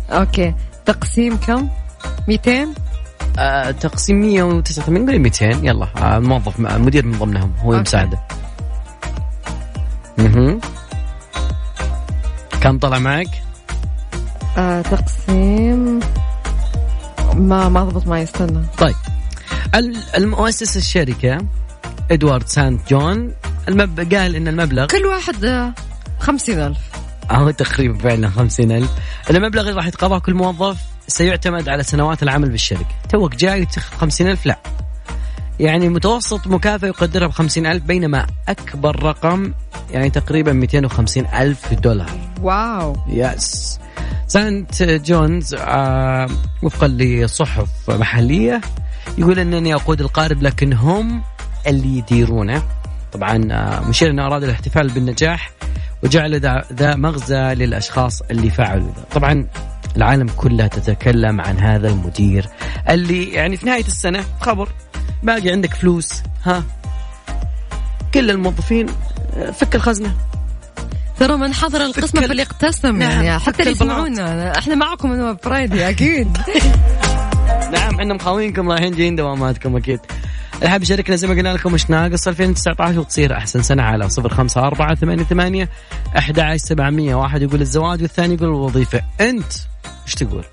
أوكي. 0.09 0.53
تقسيم 0.85 1.37
كم؟ 1.37 1.67
200 2.27 2.51
آه 2.51 2.67
تقسيم 3.71 4.21
189 4.21 5.05
نقول 5.05 5.19
200 5.19 5.45
يلا 5.45 5.87
آه 5.97 6.19
موظف 6.19 6.59
مدير 6.59 7.05
من 7.05 7.19
ضمنهم 7.19 7.53
هو 7.59 7.79
مساعده. 7.79 8.19
أها 10.19 10.57
كم 12.61 12.79
طلع 12.79 12.99
معك؟ 12.99 13.27
آه 14.57 14.81
تقسيم. 14.81 15.99
ما 17.35 17.69
ما 17.69 17.83
ضبط 17.83 18.07
معي 18.07 18.23
استنى. 18.23 18.65
طيب. 18.77 18.95
المؤسس 20.17 20.77
الشركة 20.77 21.37
إدوارد 22.11 22.47
سانت 22.47 22.89
جون 22.89 23.33
المب... 23.67 24.13
قال 24.13 24.35
إن 24.35 24.47
المبلغ 24.47 24.85
كل 24.85 25.05
واحد 25.05 25.73
خمسين 26.19 26.59
ألف. 26.59 26.77
أو 27.31 27.51
تقريبا 27.51 27.97
فعلا 27.97 28.29
خمسين 28.29 28.71
ألف. 28.71 28.91
المبلغ 29.29 29.61
اللي 29.61 29.73
راح 29.73 29.87
يتقاضاه 29.87 30.19
كل 30.19 30.33
موظف؟ 30.33 30.77
سيعتمد 31.07 31.69
على 31.69 31.83
سنوات 31.83 32.23
العمل 32.23 32.49
بالشركة. 32.49 32.95
توك 33.09 33.35
جاي 33.35 33.65
تاخذ 33.65 33.97
خمسين 33.97 34.27
ألف 34.27 34.45
لا. 34.45 34.59
يعني 35.59 35.89
متوسط 35.89 36.47
مكافأة 36.47 36.87
يقدرها 36.87 37.27
بخمسين 37.27 37.65
ألف 37.65 37.83
بينما 37.83 38.27
أكبر 38.47 39.03
رقم 39.03 39.53
يعني 39.91 40.09
تقريبا 40.09 40.53
250 40.53 41.25
ألف 41.25 41.73
دولار. 41.73 42.09
wow. 42.41 42.97
yes. 43.07 43.79
سانت 44.27 44.83
جونز 44.83 45.55
آه 45.59 46.29
وفقا 46.63 46.87
لصحف 46.87 47.89
محلية 47.89 48.61
يقول 49.17 49.39
أنني 49.39 49.75
أقود 49.75 50.01
القارب 50.01 50.41
لكن 50.41 50.73
هم 50.73 51.23
اللي 51.67 51.97
يديرونه. 51.97 52.63
طبعا 53.13 53.47
آه 53.51 53.79
مشير 53.89 54.09
أنه 54.09 54.25
أراد 54.25 54.43
الاحتفال 54.43 54.89
بالنجاح 54.89 55.51
وجعل 56.03 56.35
ذا 56.73 56.95
مغزى 56.95 57.55
للأشخاص 57.55 58.21
اللي 58.21 58.49
فعلوا 58.49 58.87
ذا. 58.87 59.03
طبعا 59.11 59.47
العالم 59.97 60.27
كلها 60.37 60.67
تتكلم 60.67 61.41
عن 61.41 61.57
هذا 61.57 61.89
المدير 61.89 62.49
اللي 62.89 63.31
يعني 63.31 63.57
في 63.57 63.65
نهاية 63.65 63.85
السنة 63.85 64.23
خبر 64.41 64.69
باقي 65.23 65.49
عندك 65.49 65.73
فلوس 65.73 66.21
ها؟ 66.43 66.63
كل 68.13 68.31
الموظفين 68.31 68.87
فك 69.53 69.75
الخزنة. 69.75 70.15
ترى 71.19 71.37
من 71.37 71.53
حضر 71.53 71.85
القسمة 71.85 72.27
فليقتسم 72.27 72.95
نعم 72.95 73.23
يعني 73.23 73.39
حتى 73.39 73.59
اللي 73.59 73.71
يسمعونا. 73.71 74.57
إحنا 74.57 74.75
معكم 74.75 75.09
من 75.09 75.35
فرايدي 75.35 75.89
أكيد. 75.89 76.37
نعم 77.73 77.99
إحنا 77.99 78.13
مخاوينكم 78.13 78.71
رايحين 78.71 78.91
جايين 78.91 79.15
دواماتكم 79.15 79.75
أكيد. 79.77 79.99
الحب 80.63 80.81
يشاركنا 80.81 81.15
زي 81.15 81.27
ما 81.27 81.33
قلنا 81.33 81.53
لكم 81.53 81.73
إيش 81.73 81.89
ناقص؟ 81.89 82.27
2019 82.27 82.99
وتصير 82.99 83.37
أحسن 83.37 83.61
سنة 83.61 83.83
على 83.83 84.07
054 84.17 84.95
88 84.95 85.67
11700 86.15 87.15
واحد 87.15 87.41
يقول 87.41 87.61
الزواج 87.61 88.01
والثاني 88.01 88.33
يقول 88.33 88.47
الوظيفة. 88.49 89.01
أنت 89.21 89.53
إيش 90.05 90.15
تقول؟ 90.15 90.45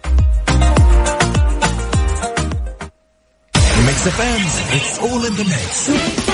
Mix. 5.45 6.34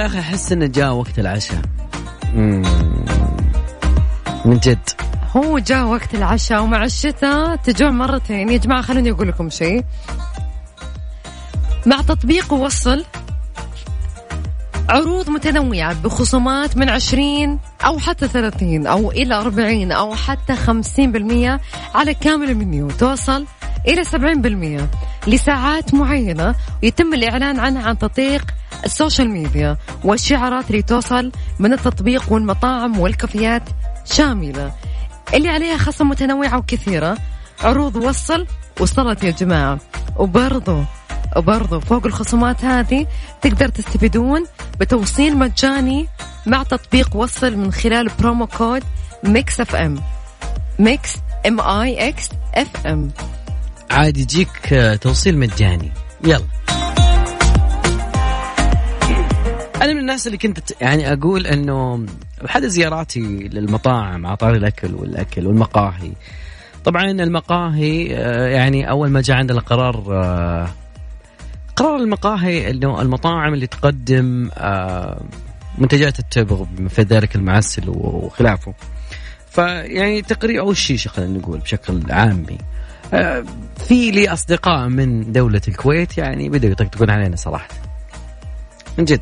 والله 0.00 0.14
يا 0.16 0.20
أخي 0.20 0.30
أحس 0.30 0.52
إنه 0.52 0.66
جاء 0.66 0.92
وقت 0.92 1.18
العشاء. 1.18 1.60
من 4.44 4.58
جد. 4.58 4.90
هو 5.36 5.58
جاء 5.58 5.84
وقت 5.84 6.14
العشاء 6.14 6.62
ومع 6.62 6.84
الشتاء 6.84 7.56
تجوع 7.56 7.90
مرتين. 7.90 8.48
يا 8.48 8.56
جماعة 8.56 8.82
خلوني 8.82 9.10
أقول 9.10 9.28
لكم 9.28 9.50
شيء. 9.50 9.84
مع 11.86 11.96
تطبيق 11.96 12.52
وصل 12.52 13.04
عروض 14.88 15.30
متنوعة 15.30 16.02
بخصومات 16.02 16.76
من 16.76 16.88
20 16.88 17.58
أو 17.84 17.98
حتى 17.98 18.28
30 18.28 18.86
أو 18.86 19.10
إلى 19.10 19.34
40 19.34 19.92
أو 19.92 20.14
حتى 20.14 20.56
50% 20.56 21.60
على 21.94 22.14
كامل 22.14 22.50
المنيو. 22.50 22.90
توصل 22.90 23.46
إلى 23.88 24.04
70% 24.04 24.88
لساعات 25.26 25.94
معينة 25.94 26.54
ويتم 26.82 27.14
الإعلان 27.14 27.60
عنها 27.60 27.88
عن 27.88 27.98
تطبيق 27.98 28.44
السوشيال 28.84 29.30
ميديا 29.30 29.76
والشعارات 30.04 30.70
اللي 30.70 30.82
توصل 30.82 31.32
من 31.58 31.72
التطبيق 31.72 32.32
والمطاعم 32.32 32.98
والكافيات 32.98 33.62
شاملة. 34.04 34.72
اللي 35.34 35.48
عليها 35.48 35.76
خصم 35.76 36.08
متنوعة 36.08 36.58
وكثيرة. 36.58 37.16
عروض 37.60 37.96
وصل 37.96 38.46
وصلت 38.80 39.24
يا 39.24 39.30
جماعة. 39.30 39.78
وبرضو 40.16 40.82
وبرضو 41.36 41.80
فوق 41.80 42.06
الخصومات 42.06 42.64
هذه 42.64 43.06
تقدر 43.40 43.68
تستفيدون 43.68 44.46
بتوصيل 44.80 45.36
مجاني 45.36 46.06
مع 46.46 46.62
تطبيق 46.62 47.16
وصل 47.16 47.56
من 47.56 47.72
خلال 47.72 48.10
promo 48.20 48.46
code 48.46 48.82
Mix 49.24 49.60
FM. 49.60 50.00
Mix 50.78 51.16
M 51.46 51.60
I 51.60 52.08
X 52.08 52.28
F 52.54 52.86
M 52.86 53.10
عادي 53.90 54.20
يجيك 54.20 54.74
توصيل 55.00 55.38
مجاني. 55.38 55.92
يلا. 56.24 56.44
أنا 59.82 59.92
من 59.92 59.98
الناس 59.98 60.26
اللي 60.26 60.38
كنت 60.38 60.80
يعني 60.80 61.12
أقول 61.12 61.46
إنه 61.46 62.06
احد 62.46 62.66
زياراتي 62.66 63.20
للمطاعم 63.20 64.26
عطاري 64.26 64.56
الأكل 64.56 64.94
والأكل 64.94 65.46
والمقاهي. 65.46 66.12
طبعا 66.84 67.10
المقاهي 67.10 68.16
آه، 68.16 68.48
يعني 68.48 68.90
أول 68.90 69.10
ما 69.10 69.20
جاء 69.20 69.36
عندنا 69.36 69.60
قرار 69.60 70.04
آه، 70.10 70.68
قرار 71.76 71.96
المقاهي 71.96 72.70
إنه 72.70 73.02
المطاعم 73.02 73.54
اللي 73.54 73.66
تقدم 73.66 74.50
آه، 74.54 75.22
منتجات 75.78 76.18
التبغ 76.18 76.64
في 76.88 77.02
ذلك 77.02 77.36
المعسل 77.36 77.88
وخلافه. 77.88 78.74
فيعني 79.50 80.22
تقريبا 80.22 80.60
أو 80.60 80.70
الشيشه 80.70 81.08
خلينا 81.08 81.38
نقول 81.38 81.58
بشكل 81.58 82.00
عامي 82.10 82.58
في 83.88 84.10
لي 84.10 84.28
اصدقاء 84.28 84.88
من 84.88 85.32
دولة 85.32 85.60
الكويت 85.68 86.18
يعني 86.18 86.48
بدأوا 86.48 86.72
يطقطقون 86.72 87.10
علينا 87.10 87.36
صراحة. 87.36 87.68
من 88.98 89.04
جد. 89.04 89.20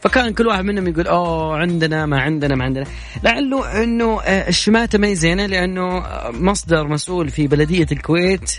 فكان 0.00 0.32
كل 0.32 0.46
واحد 0.46 0.64
منهم 0.64 0.88
يقول 0.88 1.06
أوه 1.06 1.56
عندنا 1.56 2.06
ما 2.06 2.20
عندنا 2.20 2.54
ما 2.54 2.64
عندنا. 2.64 2.86
لعله 3.22 3.82
إنه 3.82 4.20
آه، 4.20 4.48
الشماتة 4.48 4.98
ما 4.98 5.14
زينة 5.14 5.46
لأنه 5.46 6.02
مصدر 6.30 6.88
مسؤول 6.88 7.28
في 7.28 7.46
بلدية 7.46 7.86
الكويت 7.92 8.50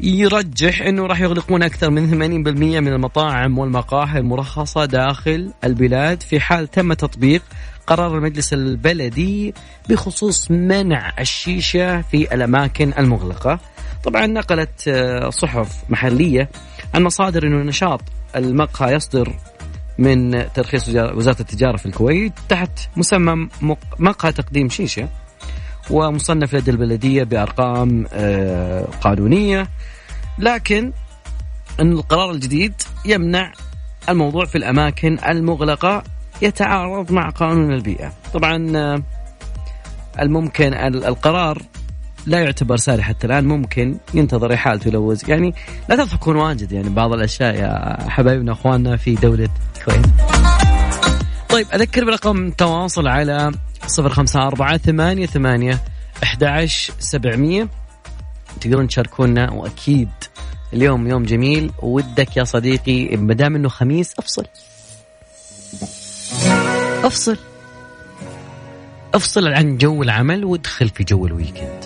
يرجح 0.00 0.82
إنه 0.82 1.06
راح 1.06 1.20
يغلقون 1.20 1.62
أكثر 1.62 1.90
من 1.90 2.10
80% 2.10 2.80
من 2.80 2.92
المطاعم 2.92 3.58
والمقاهي 3.58 4.18
المرخصة 4.18 4.84
داخل 4.84 5.52
البلاد 5.64 6.22
في 6.22 6.40
حال 6.40 6.70
تم 6.70 6.92
تطبيق 6.92 7.42
قرار 7.86 8.18
المجلس 8.18 8.52
البلدي 8.52 9.54
بخصوص 9.88 10.50
منع 10.50 11.12
الشيشة 11.18 12.02
في 12.02 12.34
الأماكن 12.34 12.92
المغلقة. 12.98 13.58
طبعا 14.04 14.26
نقلت 14.26 14.88
آه، 14.88 15.30
صحف 15.30 15.84
محلية 15.88 16.48
عن 16.94 17.02
مصادر 17.02 17.46
إنه 17.46 17.62
نشاط 17.62 18.00
المقهى 18.36 18.94
يصدر 18.94 19.34
من 19.98 20.52
ترخيص 20.52 20.88
وزارة 20.88 21.40
التجارة 21.40 21.76
في 21.76 21.86
الكويت 21.86 22.32
تحت 22.48 22.70
مسمى 22.96 23.48
مقهى 23.98 24.32
تقديم 24.32 24.68
شيشة 24.68 25.08
ومصنف 25.90 26.54
لدى 26.54 26.70
البلدية 26.70 27.24
بأرقام 27.24 28.06
آه، 28.12 28.84
قانونية 29.00 29.68
لكن 30.38 30.92
أن 31.80 31.92
القرار 31.92 32.30
الجديد 32.30 32.74
يمنع 33.04 33.52
الموضوع 34.08 34.44
في 34.44 34.58
الأماكن 34.58 35.18
المغلقة 35.28 36.02
يتعارض 36.42 37.12
مع 37.12 37.30
قانون 37.30 37.72
البيئة. 37.72 38.12
طبعا 38.34 38.72
آه، 38.76 39.02
الممكن 40.20 40.74
القرار 40.74 41.62
لا 42.26 42.40
يعتبر 42.40 42.76
ساري 42.76 43.02
حتى 43.02 43.26
الآن 43.26 43.44
ممكن 43.44 43.98
ينتظر 44.14 44.54
احالته 44.54 44.90
لو 44.90 45.16
يعني 45.28 45.54
لا 45.88 45.96
تضحكون 45.96 46.36
واجد. 46.36 46.72
يعني 46.72 46.88
بعض 46.88 47.12
الأشياء 47.12 47.54
يا 47.54 47.96
حبايبنا 48.10 48.52
اخواننا 48.52 48.96
في 48.96 49.14
دولة 49.14 49.48
الكويت. 49.76 50.06
طيب 51.48 51.66
أذكر 51.74 52.04
برقم 52.04 52.46
التواصل 52.46 53.08
على 53.08 53.52
صفر 53.86 54.08
خمسة 54.08 54.46
أربعة 54.46 54.76
ثمانية 54.76 55.26
ثمانية 55.26 55.82
أحد 56.22 56.44
سبعمية. 56.98 57.68
تقدرون 58.60 58.88
تشاركونا 58.88 59.52
وأكيد 59.52 60.08
اليوم 60.72 61.06
يوم 61.06 61.22
جميل. 61.22 61.70
ودك 61.82 62.36
يا 62.36 62.44
صديقي 62.44 63.16
ما 63.16 63.34
دام 63.34 63.54
إنه 63.56 63.68
خميس 63.68 64.14
أفصل. 64.18 64.44
أفصل. 67.06 67.36
أفصل 69.14 69.48
عن 69.48 69.78
جو 69.78 70.02
العمل 70.02 70.44
وادخل 70.44 70.88
في 70.88 71.04
جو 71.04 71.26
ال 71.26 71.32
weekend. 71.32 71.80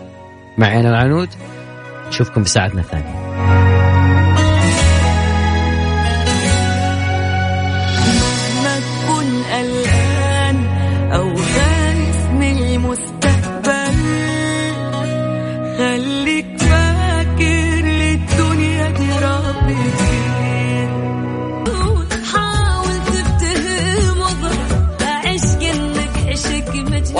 معي 0.58 0.80
أنا 0.80 0.88
العنود 0.88 1.28
نشوفكم 2.08 2.42
بساعتنا 2.42 2.80
الثانية. 2.80 3.79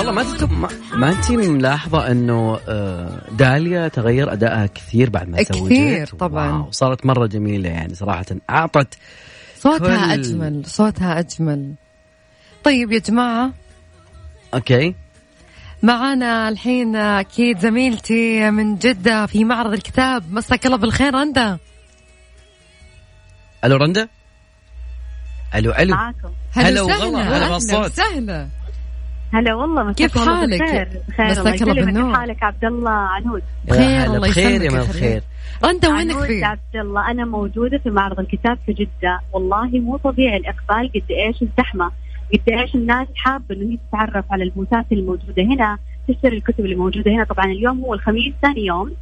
والله 0.01 0.13
ما 0.13 0.23
انت 0.23 0.45
ما 0.95 1.09
أنت 1.09 1.31
ملاحظة 1.31 2.11
إنه 2.11 2.61
آه، 2.69 3.23
داليا 3.33 3.89
تغير 3.89 4.33
أدائها 4.33 4.67
كثير 4.67 5.11
بعد 5.11 5.29
ما 5.29 5.43
تزوجت 5.43 5.73
كثير 5.73 6.07
طبعا. 6.07 6.63
وصارت 6.63 7.07
مرة 7.07 7.27
جميلة 7.27 7.69
يعني 7.69 7.95
صراحة. 7.95 8.25
أعطت 8.51 8.95
صوتها 9.59 10.07
كل... 10.07 10.13
أجمل 10.13 10.63
صوتها 10.67 11.19
أجمل. 11.19 11.75
طيب 12.65 12.93
يا 12.93 12.99
جماعة. 12.99 13.53
أوكي. 14.55 14.95
معانا 15.83 16.49
الحين 16.49 16.97
أكيد 16.97 17.59
زميلتي 17.59 18.51
من 18.51 18.77
جدة 18.77 19.27
في 19.27 19.45
معرض 19.45 19.73
الكتاب. 19.73 20.33
مساك 20.33 20.67
الله 20.67 20.79
بالخير 20.79 21.15
رندا. 21.15 21.59
ألو 23.65 23.77
رندا؟ 23.77 24.09
ألو 25.55 25.73
ألو. 25.73 25.95
معاكم. 25.95 26.31
هلا 26.53 26.83
وغلا 26.83 27.37
هلا 27.37 27.49
بالصوت. 27.49 27.93
سهله 27.93 28.49
هلا 29.33 29.55
والله 29.55 29.93
كيف 29.93 30.19
حالك؟ 30.19 30.63
بخير 30.63 30.89
مساك 31.19 31.63
الله 31.63 31.75
بالنور. 31.75 32.11
كيف 32.11 32.17
حالك 32.19 32.43
عبد 32.43 32.65
الله 32.65 32.91
عنود؟ 32.91 33.43
بخير 33.69 34.05
الله 34.05 34.29
بخير 34.29 34.63
يا 34.63 34.69
الخير 34.69 35.23
انت 35.65 35.85
وينك 35.85 36.17
في؟ 36.17 36.45
عبد 36.45 36.77
الله 36.77 37.11
أنا 37.11 37.25
موجودة 37.25 37.79
في 37.79 37.91
معرض 37.91 38.21
الكتاب 38.21 38.59
في 38.67 38.73
جدة. 38.73 39.21
والله 39.33 39.69
مو 39.69 39.97
طبيعي 39.97 40.37
الإقبال 40.37 40.91
قد 40.95 41.11
إيش؟ 41.11 41.43
الزحمة. 41.43 41.91
قد 42.33 42.49
إيش 42.49 42.75
الناس 42.75 43.09
حابة 43.17 43.55
إنه 43.55 43.73
هي 43.73 43.79
تتعرف 43.89 44.25
على 44.33 44.45
البوثات 44.45 44.87
الموجودة 44.93 45.43
هنا 45.43 45.79
تشتري 46.09 46.37
الكتب 46.37 46.65
اللي 46.65 46.77
موجودة 46.77 47.11
هنا. 47.11 47.25
طبعا 47.25 47.45
اليوم 47.45 47.81
هو 47.81 47.95
الخميس 47.95 48.35
ثاني 48.43 48.67
يوم. 48.67 48.93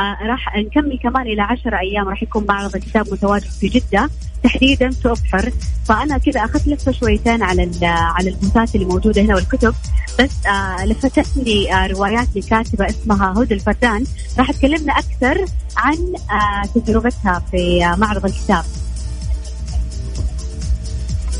راح 0.00 0.56
نكمل 0.56 0.98
كمان 1.02 1.26
إلى 1.26 1.42
10 1.42 1.78
أيام. 1.78 2.08
راح 2.08 2.22
يكون 2.22 2.46
معرض 2.48 2.76
الكتاب 2.76 3.12
متواجد 3.12 3.50
في 3.60 3.68
جدة. 3.68 4.10
تحديدا 4.44 4.90
في 4.90 5.08
ابحر 5.10 5.52
فأنا 5.84 6.18
كذا 6.18 6.40
أخذت 6.44 6.68
لفة 6.68 6.92
شويتين 6.92 7.42
على 7.42 7.70
على 7.82 8.30
البوثات 8.30 8.74
اللي 8.74 8.86
موجودة 8.86 9.22
هنا 9.22 9.34
والكتب. 9.34 9.74
بس 10.20 10.46
آه 10.46 10.84
لفتتني 10.84 11.74
آه 11.74 11.86
روايات 11.86 12.28
لكاتبة 12.36 12.86
اسمها 12.90 13.34
هدى 13.36 13.54
الفردان 13.54 14.04
راح 14.38 14.50
تكلمنا 14.52 14.92
أكثر 14.92 15.44
عن 15.76 15.96
آه 16.30 16.80
تجربتها 16.80 17.42
في 17.50 17.84
آه 17.84 17.96
معرض 17.96 18.24
الكتاب. 18.24 18.64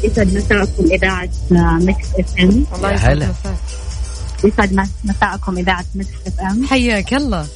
يسعد 0.04 0.34
مساءكم 0.34 0.84
إذاعة 0.92 1.28
Mix 1.50 2.06
FM. 2.18 2.64
الله 2.76 2.92
يسعد 2.92 3.34
يسعد 4.44 4.86
مساءكم 5.04 5.58
إذاعة 5.58 5.84
Mix 5.94 6.08
FM. 6.26 6.66
حياك 6.66 7.14
الله. 7.14 7.46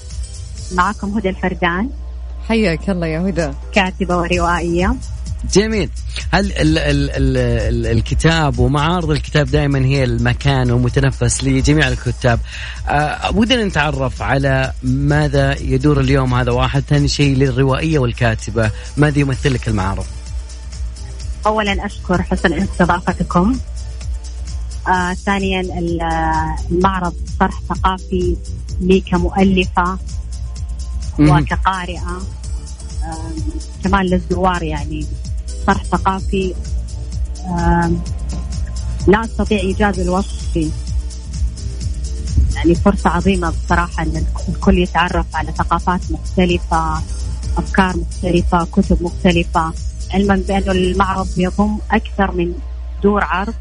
معكم 0.75 1.19
هدى 1.19 1.29
الفردان 1.29 1.89
حياك 2.49 2.91
الله 2.91 3.07
يا 3.07 3.21
هدى. 3.21 3.51
كاتبة 3.73 4.17
وروائية. 4.17 4.97
جميل. 5.53 5.91
هل 6.31 6.53
ال 6.53 6.79
ال 6.79 7.11
ال 7.11 7.37
ال 7.37 7.87
الكتاب 7.87 8.59
ومعارض 8.59 9.11
الكتاب 9.11 9.47
دائما 9.47 9.79
هي 9.79 10.05
المكان 10.05 10.71
ومتنفس 10.71 11.45
لجميع 11.45 11.89
الكتاب. 11.89 12.41
أه 12.89 13.37
ودنا 13.37 13.65
نتعرف 13.65 14.23
على 14.23 14.73
ماذا 14.83 15.59
يدور 15.61 16.01
اليوم 16.01 16.35
هذا 16.35 16.53
واحد 16.53 16.83
ثاني 16.89 17.09
شيء 17.09 17.37
للروائية 17.37 17.99
والكاتبة. 17.99 18.71
ماذا 18.97 19.19
يمثل 19.19 19.55
لك 19.55 19.69
المعرض 19.69 20.07
اولا 21.47 21.87
أشكر 21.87 22.23
حسن 22.23 22.53
استضافتكم. 22.53 23.59
آه 24.89 25.15
ثانيا 25.15 25.61
المعرض 26.71 27.15
طرح 27.41 27.61
ثقافي 27.69 28.37
لي 28.81 29.01
كمؤلفة. 29.01 29.99
وكقارئه 31.19 32.23
آه 33.05 33.33
كمان 33.85 34.07
للزوار 34.07 34.63
يعني 34.63 35.07
طرح 35.67 35.85
ثقافي. 35.85 36.55
آه 37.47 37.91
لا 39.07 39.25
أستطيع 39.25 39.59
ايجاز 39.61 40.01
الوصف 40.01 40.53
فيه 40.53 40.71
يعني 42.55 42.75
فرصة 42.75 43.11
عظيمة 43.11 43.51
بصراحة 43.65 44.03
أن 44.03 44.25
الكل 44.49 44.79
يتعرف 44.79 45.27
على 45.35 45.53
ثقافات 45.53 46.01
مختلفة 46.11 47.03
أفكار 47.57 47.97
مختلفة 47.97 48.65
كتب 48.65 49.03
مختلفة. 49.03 49.73
علما 50.11 50.43
بأنه 50.49 50.73
المعرض 50.73 51.29
يضم 51.37 51.79
أكثر 51.91 52.33
من 52.33 52.53
دور 53.03 53.25
عرض 53.25 53.55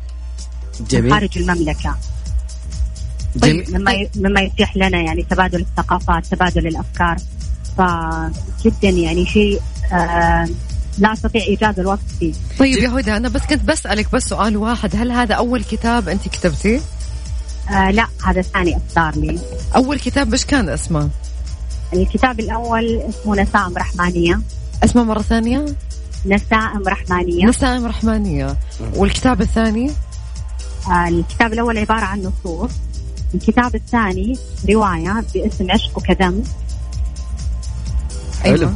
جميل. 0.89 1.11
خارج 1.11 1.37
المملكة. 1.37 1.95
طيب 3.41 3.69
مما 3.69 3.91
مما 4.15 4.41
يتيح 4.41 4.77
لنا 4.77 5.01
يعني 5.01 5.23
تبادل 5.23 5.61
الثقافات 5.61 6.25
تبادل 6.25 6.67
الأفكار. 6.67 7.17
فجدا 7.77 8.89
يعني 8.89 9.25
شيء 9.25 9.61
آه 9.93 10.49
لا 10.97 11.13
أستطيع 11.13 11.41
ايجاز 11.41 11.79
الوصف 11.79 12.01
فيه. 12.19 12.33
طيب 12.59 12.77
يا 12.77 12.89
هدى 12.89 13.17
أنا 13.17 13.29
بس 13.29 13.41
كنت 13.41 13.63
بسألك 13.63 14.11
بس 14.13 14.23
سؤال 14.23 14.57
واحد 14.57 14.95
هل 14.95 15.11
هذا 15.11 15.35
أول 15.35 15.63
كتاب 15.63 16.09
أنت 16.09 16.27
كتبتيه؟ 16.27 16.79
آه 17.69 17.91
لا 17.91 18.07
هذا 18.25 18.41
ثاني 18.41 18.77
إصدار 18.77 19.15
لي. 19.15 19.39
أول 19.75 19.99
كتاب 19.99 20.31
إيش 20.31 20.45
كان 20.45 20.69
اسمه؟ 20.69 21.09
الكتاب 21.93 22.39
الأول 22.39 23.01
اسمه 23.09 23.35
نسائم 23.35 23.77
رحمانية. 23.77 24.41
اسمه 24.83 25.03
مرة 25.03 25.21
ثانية؟ 25.21 25.65
نسائم 26.25 26.87
رحمانية 26.87 27.45
نسائم 27.45 27.85
رحمانية 27.85 28.57
والكتاب 28.95 29.41
الثاني 29.41 29.91
آه 30.87 31.07
الكتاب 31.07 31.53
الأول 31.53 31.77
عبارة 31.77 32.05
عن 32.05 32.19
نصوص 32.19 32.71
الكتاب 33.33 33.75
الثاني 33.75 34.37
رواية 34.69 35.23
باسم 35.33 35.71
عشق 35.71 36.13
دم 36.19 36.41
أيوة. 38.45 38.75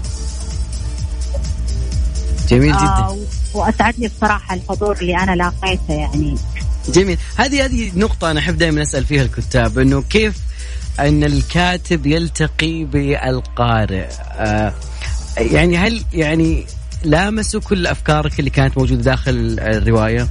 جميل 2.49 2.71
جدا. 2.71 2.84
آه 2.84 3.17
وأسعدني 3.54 4.08
بصراحة 4.08 4.56
الحضور 4.56 4.97
اللي 5.01 5.17
أنا 5.17 5.36
لاقيته 5.36 5.93
يعني. 5.93 6.36
جميل. 6.89 7.17
هذه 7.36 7.65
هذه 7.65 7.91
نقطة 7.95 8.32
أنا 8.32 8.39
أحب 8.39 8.58
دائما 8.58 8.82
أسأل 8.82 9.06
فيها 9.06 9.23
الكتاب 9.23 9.80
إنه 9.80 10.01
كيف 10.01 10.36
أن 10.99 11.23
الكاتب 11.23 12.06
يلتقي 12.06 12.84
بالقارئ؟ 12.84 14.08
آه 14.32 14.73
يعني 15.38 15.78
هل 15.78 16.04
يعني 16.13 16.65
لامسوا 17.04 17.62
كل 17.62 17.88
أفكارك 17.88 18.39
اللي 18.39 18.49
كانت 18.49 18.78
موجودة 18.78 19.01
داخل 19.01 19.58
الرواية؟ 19.60 20.28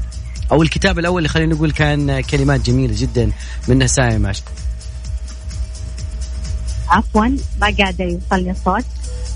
أو 0.52 0.62
الكتاب 0.62 0.98
الأول 0.98 1.18
اللي 1.18 1.28
خلينا 1.28 1.54
نقول 1.54 1.70
كان 1.70 2.20
كلمات 2.20 2.60
جميلة 2.60 2.94
جدا 2.96 3.30
من 3.68 3.78
نسايم 3.78 4.26
عشق 4.26 4.44
عفوا 6.88 7.26
ما 7.60 7.74
قاعدة 7.78 8.04
يوصلني 8.04 8.50
الصوت. 8.50 8.84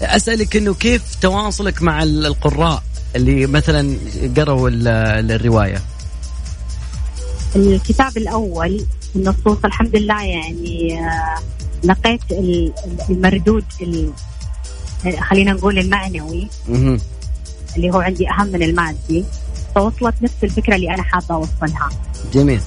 أسألك 0.02 0.56
إنه 0.56 0.74
كيف 0.74 1.14
تواصلك 1.20 1.82
مع 1.82 2.02
القراء 2.02 2.82
اللي 3.16 3.46
مثلا 3.46 3.96
قروا 4.36 4.70
الرواية 4.72 5.82
الكتاب 7.56 8.16
الأول 8.16 8.86
النصوص 9.16 9.58
الحمد 9.64 9.96
لله 9.96 10.22
يعني 10.24 11.00
آه، 11.00 11.38
لقيت 11.84 12.20
المردود 13.10 13.64
خلينا 15.20 15.52
نقول 15.52 15.78
المعنوي 15.78 16.48
اللي 17.76 17.90
هو 17.90 17.98
عندي 18.00 18.30
أهم 18.30 18.46
من 18.46 18.62
المادي 18.62 19.24
فوصلت 19.74 20.14
نفس 20.22 20.34
الفكرة 20.42 20.76
اللي 20.76 20.94
أنا 20.94 21.02
حابة 21.02 21.34
أوصلها. 21.34 21.88
جميل. 22.34 22.60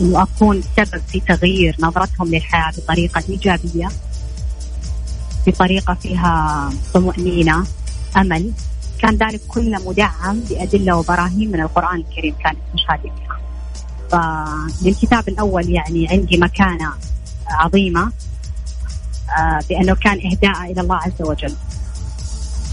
إنه 0.00 0.22
أكون 0.22 0.62
سبب 0.76 1.02
في 1.08 1.20
تغيير 1.20 1.76
نظرتهم 1.80 2.28
للحياة 2.34 2.72
بطريقة 2.78 3.22
إيجابية 3.28 3.88
بطريقة 5.46 5.94
فيها 5.94 6.70
طمانينه 6.94 7.66
أمل 8.16 8.52
كان 8.98 9.16
ذلك 9.16 9.40
كله 9.48 9.88
مدعم 9.88 10.40
بأدلة 10.40 10.96
وبراهين 10.96 11.52
من 11.52 11.60
القرآن 11.60 11.96
الكريم 11.96 12.34
كانت 12.44 12.58
مشاهده 12.74 13.10
فيها. 13.16 13.38
فللكتاب 14.10 15.28
الأول 15.28 15.70
يعني 15.70 16.08
عندي 16.08 16.36
مكانة 16.36 16.92
عظيمة 17.48 18.12
آه، 19.38 19.60
بأنه 19.68 19.94
كان 19.94 20.20
إهداء 20.26 20.72
إلى 20.72 20.80
الله 20.80 20.96
عز 20.96 21.22
وجل. 21.22 21.54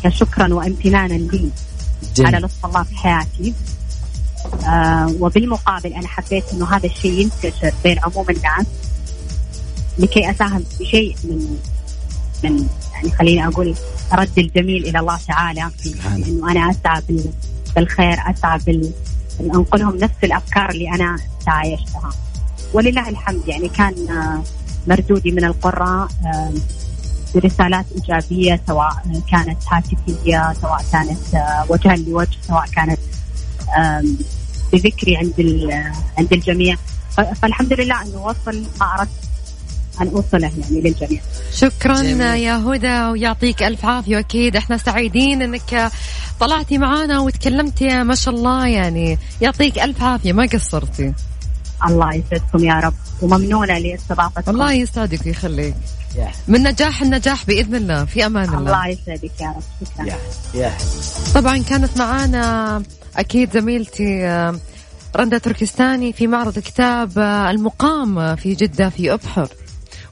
كشكرا 0.04 0.54
وامتنانا 0.54 1.14
لي 1.14 1.52
جميل. 2.16 2.36
على 2.36 2.38
لطف 2.38 2.66
الله 2.66 2.84
في 2.84 2.96
حياتي 2.96 3.54
آه 4.66 5.16
وبالمقابل 5.20 5.94
أنا 5.94 6.08
حبيت 6.08 6.44
إنه 6.54 6.76
هذا 6.76 6.86
الشيء 6.86 7.12
ينتشر 7.12 7.74
بين 7.84 8.00
عموم 8.00 8.26
الناس 8.30 8.66
لكي 10.00 10.32
أساهم 10.32 10.64
بشيء 10.80 11.16
من 11.24 11.58
من 12.44 12.68
يعني 12.94 13.12
خليني 13.12 13.48
أقول 13.48 13.76
رد 14.14 14.40
الجميل 14.40 14.86
إلى 14.86 15.00
الله 15.00 15.20
تعالى. 15.28 15.70
إنه 16.28 16.52
أنا 16.52 16.72
أسعى 16.72 17.02
بالخير 17.76 18.18
أسعى 18.32 18.60
بال 18.66 18.92
أنقلهم 19.42 19.98
نفس 19.98 20.16
الأفكار 20.24 20.70
اللي 20.70 20.90
أنا 20.90 21.18
تعايشتها. 21.46 22.10
ولله 22.74 23.10
الحمد. 23.10 23.48
يعني 23.48 23.70
كان 23.70 24.10
آه، 24.10 24.44
مردودي 24.88 25.32
من 25.32 25.46
القراء 25.46 26.08
آه، 26.26 26.54
برسالات 27.36 27.86
إيجابية 27.96 28.62
سواء 28.68 29.22
كانت 29.32 29.58
هاتفية 29.72 30.54
سواء 30.62 30.86
كانت 30.92 31.36
آه، 31.36 31.66
وجها 31.70 31.96
لوجه 31.96 32.38
سواء 32.48 32.66
كانت 32.66 33.00
بذكري 34.74 35.18
عند 35.18 35.34
عند 36.18 36.34
الجميع. 36.34 36.76
فالحمد 37.42 37.74
لله 37.74 38.02
أنه 38.02 38.26
وصل 38.26 38.64
ما 38.80 38.94
أردت 39.00 39.29
أن 40.02 40.08
اوصله 40.08 40.52
يعني 40.60 40.82
للجميع. 40.82 41.22
شكرا 41.54 42.02
جميل. 42.02 42.22
يا 42.22 42.58
هدى 42.58 43.02
ويعطيك 43.02 43.64
ألف 43.64 43.86
عافية. 43.86 44.16
وأكيد 44.16 44.56
إحنا 44.56 44.78
سعيدين 44.78 45.42
إنك 45.42 45.92
طلعتي 46.40 46.78
معنا 46.78 47.20
وتكلمتي. 47.20 48.04
ما 48.04 48.16
شاء 48.16 48.34
الله 48.34 48.68
يعني. 48.68 49.18
يعطيك 49.42 49.80
ألف 49.80 50.04
عافية. 50.04 50.34
ما 50.34 50.46
قصرتي. 50.54 51.14
الله 51.88 52.14
يسعدكم 52.14 52.64
يا 52.64 52.74
رب. 52.74 52.94
وممنونة 53.22 53.78
لاستضافتكم. 53.78 54.52
الله 54.52 54.74
يسعدك 54.74 55.26
ويخليك. 55.26 55.76
من 56.48 56.64
نجاح 56.64 57.02
النجاح 57.02 57.46
بإذن 57.46 57.76
الله. 57.76 58.06
في 58.06 58.26
أمان 58.26 58.50
الله. 58.50 58.60
الله 58.60 58.88
يسعدك 58.88 59.42
يا 59.42 59.48
رب. 59.48 59.88
شكرا. 59.88 60.18
يا 60.54 60.72
طبعا 61.36 61.58
كانت 61.58 61.98
معانا 61.98 62.84
أكيد 63.18 63.54
زميلتي 63.54 64.26
رندا 65.16 65.38
تركستاني 65.38 66.14
في 66.14 66.28
معرض 66.28 66.58
الكتاب 66.58 67.20
آه، 67.20 67.52
المقام 67.52 68.36
في 68.36 68.54
جدة 68.54 68.90
في 68.90 69.14
أبحر. 69.14 69.48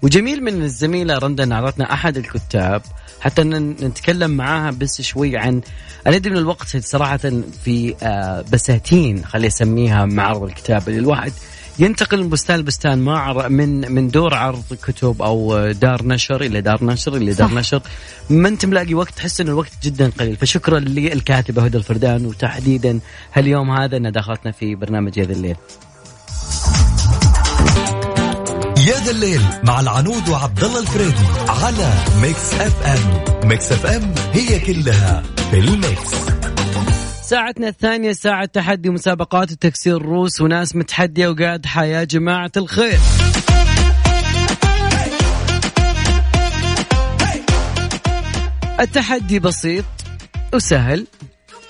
وجميل 0.02 0.44
من 0.44 0.64
الزميلة 0.64 1.18
رندا 1.18 1.44
إن 1.44 1.52
عرضتنا 1.52 1.94
أحد 1.94 2.18
الكتاب 2.18 2.82
حتى 3.20 3.42
ان 3.42 3.70
نتكلم 3.70 4.32
معاها 4.32 4.72
بس 4.72 5.02
شوي 5.02 5.38
عن 5.38 5.62
أنا 6.08 6.16
ادري 6.16 6.32
من 6.32 6.38
الوقت 6.38 6.78
صراحة 6.78 7.18
في 7.64 7.96
آه، 8.04 8.46
بساتين 8.54 9.26
خلي 9.26 9.48
أسميها 9.48 10.06
معرض 10.06 10.44
الكتاب 10.44 10.90
اللي 10.90 11.00
الواحد 11.00 11.32
ينتقل 11.80 12.24
من 12.24 12.30
بستان 12.30 12.60
لبستان 12.60 13.00
ما 13.00 13.48
من 13.48 13.92
من 13.92 14.08
دور 14.08 14.34
عرض 14.34 14.64
كتب 14.84 15.22
أو 15.22 15.72
دار 15.72 16.06
نشر 16.06 16.42
إلى 16.42 16.62
دار 16.62 16.84
نشر 16.84 17.16
إلى 17.16 17.34
دار 17.34 17.48
صح. 17.48 17.54
نشر. 17.54 17.82
ما 18.30 18.48
أنت 18.50 18.66
ملاقي 18.66 18.94
وقت 18.94 19.14
تحس 19.16 19.42
إن 19.42 19.48
الوقت 19.48 19.72
جدا 19.84 20.12
قليل. 20.20 20.36
فشكرا 20.36 20.80
للكاتبة 20.80 21.66
هدى 21.66 21.78
الفردان 21.78 22.26
وتحديدا 22.26 23.00
هاليوم 23.34 23.72
هذا 23.72 23.98
انها 23.98 24.12
دخلتنا 24.12 24.52
في 24.52 24.76
برنامج 24.76 25.20
هذا 25.20 25.34
الليل. 25.34 25.56
يا 28.88 29.00
ذا 29.00 29.12
الليل 29.12 29.42
مع 29.64 29.80
العنود 29.80 30.30
وعبد 30.30 30.64
الله 30.64 30.80
الفريدي 30.80 31.26
على 31.48 31.94
Mix 32.22 32.54
FM. 32.54 33.48
Mix 33.50 33.72
FM 33.72 34.14
هي 34.34 34.60
كلها 34.60 35.24
في 35.52 35.60
ال 35.60 35.70
mix. 35.70 36.12
ساعتنا 37.24 37.68
الثانية 37.68 38.12
ساعة 38.12 38.46
تحدي 38.46 38.90
مسابقات 38.90 39.52
وتكسير 39.52 40.02
روس 40.02 40.42
وناس 40.42 40.76
متحدية 40.76 41.28
وقادحة 41.28 41.84
يا 41.84 42.04
جماعة 42.04 42.52
الخير. 42.58 43.00
التحدي 48.80 49.40
بسيط 49.40 49.86
وسهل. 50.54 51.08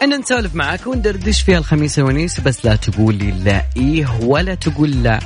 ان 0.01 0.19
نسولف 0.19 0.56
معك 0.56 0.88
وندردش 0.88 1.41
فيها 1.41 1.58
الخميس 1.58 1.99
الونيس 1.99 2.39
بس 2.39 2.65
لا 2.65 2.75
تقول 2.75 3.15
لي 3.15 3.32
لا 3.32 3.65
إيه 3.77 4.08
ولا 4.21 4.56
تقول 4.56 5.03
لا. 5.03 5.19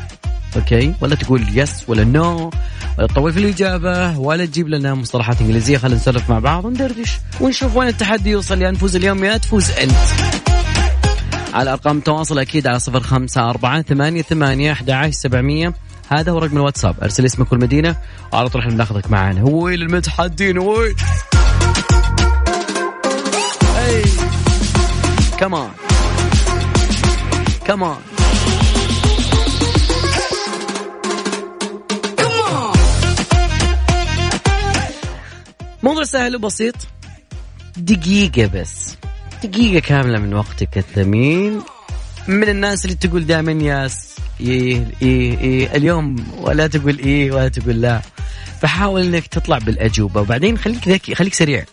okay؟ 0.56 0.94
ولا 1.02 1.16
تقول 1.16 1.46
yes 1.54 1.84
ولا 1.88 2.04
no 2.04 2.52
ولا 2.98 3.08
تطول 3.08 3.34
في 3.34 3.40
الإجابة 3.40 4.20
ولا 4.20 4.46
تجيب 4.46 4.68
لنا 4.68 4.94
مصطلحات 4.94 5.42
إنجليزية 5.42 5.78
خلينا 5.78 5.98
نسولف 5.98 6.30
مع 6.30 6.40
بعض 6.40 6.66
وندردش 6.66 7.18
ونشوف 7.42 7.76
وين 7.76 7.88
التحدي 7.88 8.30
يوصل 8.30 8.62
يا 8.62 8.72
نفوز 8.72 8.96
اليوم 8.96 9.24
يا 9.24 9.38
تفوز 9.38 9.72
أنت. 9.72 9.92
على 11.54 11.72
أرقام 11.74 11.98
التواصل 11.98 12.40
أكيد 12.40 12.68
على 12.68 12.80
صفر 12.80 13.00
خمسة 13.00 13.50
أربعة 13.50 13.82
ثمانية 13.82 14.22
ثمانية 14.22 14.72
أحد 14.72 15.10
سبعمية. 15.10 15.74
هذا 16.10 16.32
هو 16.32 16.38
رقم 16.38 16.58
الواتساب 16.58 16.96
أرسل 17.04 17.26
اسمك 17.26 17.52
والمدينة 17.52 17.96
وعلى 18.34 18.50
طول 18.50 18.62
إحنا 18.62 18.74
بناخذك 18.74 19.12
معنا. 19.12 19.42
هو 19.42 19.70
المتحدين 19.70 20.58
وين 20.58 20.96
اي 23.78 24.04
كمان 25.40 25.70
كمان 27.66 27.96
موضوع 35.84 36.04
سهل 36.04 36.36
وبسيط. 36.36 36.76
دقيقة 37.78 38.46
بس. 38.46 38.96
دقيقة 39.44 39.80
كاملة 39.80 40.20
من 40.20 40.34
وقتك 40.34 40.78
الثمين 40.78 41.62
من 42.28 42.50
الناس 42.50 42.86
اللي 42.86 42.96
تقول 42.96 43.26
دائما 43.26 43.52
ياس 43.52 44.16
إيه, 44.42 44.88
إيه 45.02 45.38
إيه 45.38 45.76
اليوم 45.76 46.16
ولا 46.38 46.68
تقول 46.68 47.00
إيه 47.00 47.32
ولا 47.32 47.48
تقول 47.48 47.82
لا. 47.82 48.02
فحاول 48.62 49.02
إنك 49.02 49.28
تطلع 49.28 49.58
بالأجوبة. 49.58 50.22
وبعدين 50.22 50.58
خليك 50.58 50.88
ذكي 50.88 51.16
خليك 51.16 51.34
سريع. 51.34 51.66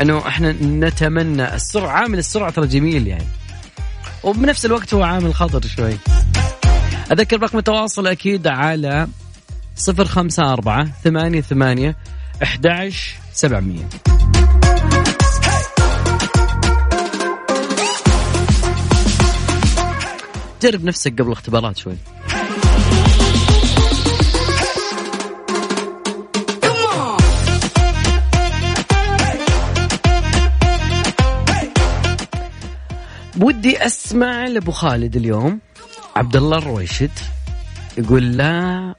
إنه 0.00 0.18
إحنا 0.18 0.52
نتمنى 0.52 1.54
السرعة 1.54 1.90
عامل 1.90 2.18
السرعة 2.18 2.50
ترى 2.50 2.66
جميل 2.66 3.06
يعني. 3.06 3.26
وبنفس 4.22 4.66
الوقت 4.66 4.94
هو 4.94 5.02
عامل 5.02 5.34
خطر 5.34 5.66
شوي. 5.76 5.98
أذكر 7.12 7.42
رقم 7.42 7.58
التواصل 7.58 8.06
أكيد 8.06 8.46
على 8.46 9.08
صفر 9.76 10.04
خمسة 10.04 10.52
أربعة 10.52 10.88
ثمانية 11.04 11.40
ثمانية 11.40 11.96
أحدعش 12.42 13.14
700 13.36 13.84
جرب 20.62 20.84
نفسك 20.84 21.12
قبل 21.12 21.26
الاختبارات 21.26 21.76
شوي. 21.76 21.96
ودي 33.40 33.86
أسمع 33.86 34.46
لأبو 34.46 34.70
خالد 34.72 35.16
اليوم. 35.16 35.60
عبد 36.16 36.36
الله 36.36 36.58
الرويشد 36.58 37.10
يقول 37.98 38.36
لا 38.36 38.94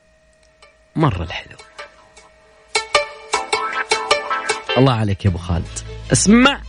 مرة 0.95 1.23
الحلو. 1.23 1.66
الله 4.77 4.93
عليك 4.93 5.25
يا 5.25 5.29
أبو 5.29 5.37
خالد. 5.37 5.65
اسمع. 6.11 6.66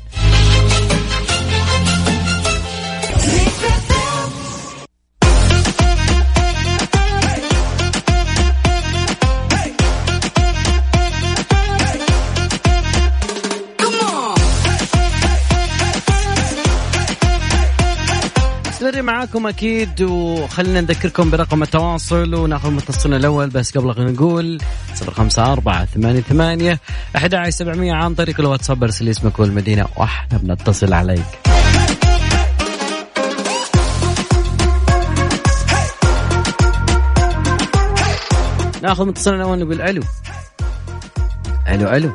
معاكم 19.09 19.47
أكيد 19.47 20.03
وخلينا 20.03 20.81
نذكركم 20.81 21.31
برقم 21.31 21.63
التواصل 21.63 22.35
ونأخذ 22.35 22.71
متصلنا 22.71 23.17
الأول 23.17 23.49
بس 23.51 23.79
قبل 23.79 23.95
خلينا 23.95 24.11
نقول 24.11 24.59
054 25.19 25.87
88 25.87 26.79
11700 27.17 27.93
عن 27.93 28.15
طريق 28.15 28.41
الواتساب 28.41 28.85
ارسل 28.85 29.09
اسمك 29.09 29.39
والمدينة 29.39 29.87
وإحنا 29.97 30.39
بنتصل 30.39 30.93
عليك. 30.93 31.25
نأخذ 38.83 39.07
متصلنا 39.07 39.37
الأول 39.37 39.59
نقول 39.59 39.83
ألو. 39.83 40.03
ألو 41.69 41.89
ألو. 41.89 42.13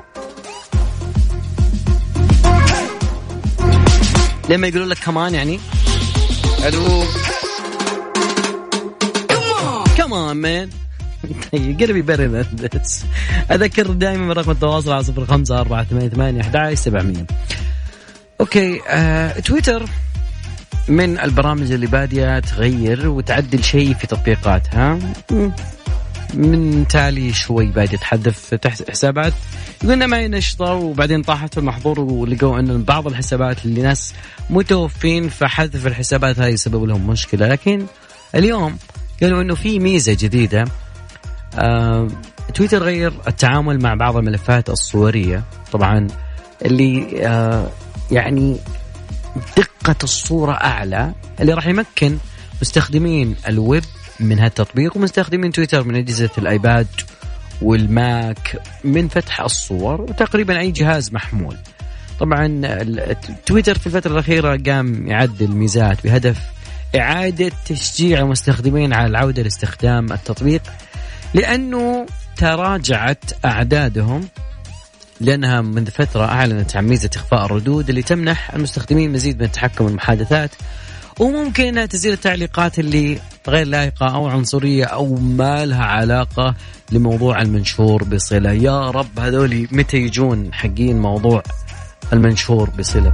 لما 4.50 4.68
يقولون 4.68 4.90
لك 4.90 4.98
كمان 4.98 5.34
يعني 5.34 5.60
ألو 6.68 7.04
كمان 9.98 10.38
مان 10.38 10.70
قلبي 11.54 12.02
برد 12.02 12.70
أذكر 13.52 13.88
دائما 13.88 14.34
رقم 14.34 14.52
التواصل 14.52 14.92
على 14.92 15.04
صفر 15.04 15.26
خمسة 15.26 15.60
أربعة 15.60 15.84
ثمانية 15.84 16.10
ثمانية 16.10 16.42
أحد 16.42 16.56
عشر 16.56 16.76
سبعمية. 16.76 17.26
أوكي 18.42 18.82
آه، 18.88 19.40
تويتر 19.40 19.86
من 20.88 21.20
البرامج 21.20 21.72
اللي 21.72 21.88
بادية 21.88 22.40
تغير 22.40 23.10
وتعدل 23.10 23.64
شيء 23.64 23.94
في 23.94 24.08
تطبيقاتها. 24.08 25.00
من 26.34 26.88
تالي 26.88 27.34
شوي 27.34 27.66
بادية 27.66 27.98
تحذف 27.98 28.54
تحت 28.54 28.92
حسابات. 28.92 29.34
قلنا 29.84 30.06
ما 30.06 30.28
نشطة 30.28 30.74
وبعدين 30.74 31.22
طاحت 31.22 31.54
في 31.54 31.60
المحظور 31.60 32.00
ولقوا 32.00 32.60
إن 32.60 32.84
بعض 32.84 33.08
الحسابات 33.08 33.66
اللي 33.66 33.82
ناس 33.82 34.14
متوفين 34.50 35.30
فحذف 35.30 35.88
الحسابات 35.88 36.40
هذه 36.40 36.56
سبب 36.56 36.84
لهم 36.84 37.08
مشكلة. 37.08 37.48
لكن 37.48 37.86
اليوم 38.36 38.78
قالوا 39.22 39.42
إنه 39.42 39.56
في 39.56 39.80
ميزة 39.80 40.18
جديدة. 40.20 40.66
آه 41.56 42.08
تويتر 42.54 42.84
غير 42.84 43.14
التعامل 43.28 43.82
مع 43.82 43.94
بعض 43.94 44.18
الملفات 44.18 44.70
الصورية. 44.70 45.44
طبعا 45.72 46.08
اللي 46.66 47.22
آه 47.28 47.70
يعني 48.12 48.58
دقة 49.58 49.96
الصورة 50.04 50.54
أعلى 50.54 51.14
اللي 51.40 51.54
راح 51.54 51.68
يمكن 51.68 52.18
مستخدمين 52.62 53.36
الويب 53.48 53.84
من 54.26 54.40
هالتطبيق 54.40 54.98
ومستخدمين 54.98 55.52
تويتر 55.52 55.84
من 55.84 55.96
أجهزة 55.96 56.30
الآيباد 56.38 56.88
والماك 57.62 58.62
من 58.84 59.08
فتح 59.08 59.42
الصور 59.42 60.02
وتقريبا 60.02 60.60
أي 60.60 60.72
جهاز 60.72 61.14
محمول. 61.14 61.58
طبعا 62.20 62.62
تويتر 63.46 63.78
في 63.78 63.88
الفترة 63.88 64.12
الأخيرة 64.12 64.62
قام 64.66 65.08
يعدل 65.08 65.52
ميزات 65.52 66.04
بهدف 66.04 66.38
إعادة 66.96 67.52
تشجيع 67.66 68.20
المستخدمين 68.20 68.94
على 68.94 69.08
العودة 69.08 69.44
لاستخدام 69.44 70.12
التطبيق 70.12 70.62
لأنه 71.34 72.06
تراجعت 72.38 73.46
أعدادهم 73.46 74.28
لأنها 75.22 75.62
منذ 75.62 75.92
فترة 75.92 76.26
أعلنت 76.26 76.76
عن 76.76 76.88
ميزة 76.88 77.10
إخفاء 77.16 77.46
الردود 77.46 77.90
اللي 77.90 78.02
تمنح 78.02 78.54
المستخدمين 78.54 79.12
مزيد 79.12 79.38
من 79.38 79.46
التحكم 79.46 79.86
بالمحادثات 79.86 80.52
وممكن 81.20 81.64
انها 81.64 81.86
تزيل 81.86 82.14
التعليقات 82.14 82.80
اللي 82.80 83.20
غير 83.48 83.68
لائقة 83.68 84.16
أو 84.16 84.28
عنصرية 84.28 84.86
أو 84.86 85.16
ما 85.16 85.66
لها 85.66 85.84
علاقة 85.86 86.56
لموضوع 86.92 87.42
المنشور 87.42 88.04
بصلة. 88.04 88.52
يا 88.52 88.92
رب 88.92 89.20
هذول 89.20 89.68
متى 89.72 89.98
يجون 89.98 90.54
حقين 90.54 91.00
موضوع 91.00 91.44
المنشور 92.14 92.70
بصلة؟ 92.70 93.14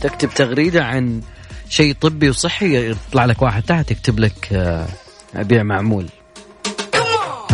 تكتب 0.00 0.30
تغريدة 0.30 0.84
عن 0.84 1.20
شيء 1.68 1.94
طبي 2.00 2.30
وصحي 2.30 2.90
يطلع 2.90 3.24
لك 3.24 3.42
واحد 3.42 3.62
تحت 3.62 3.90
يكتب 3.90 4.20
لك 4.20 4.48
آه، 4.52 4.86
أبيع 5.34 5.62
معمول. 5.62 6.06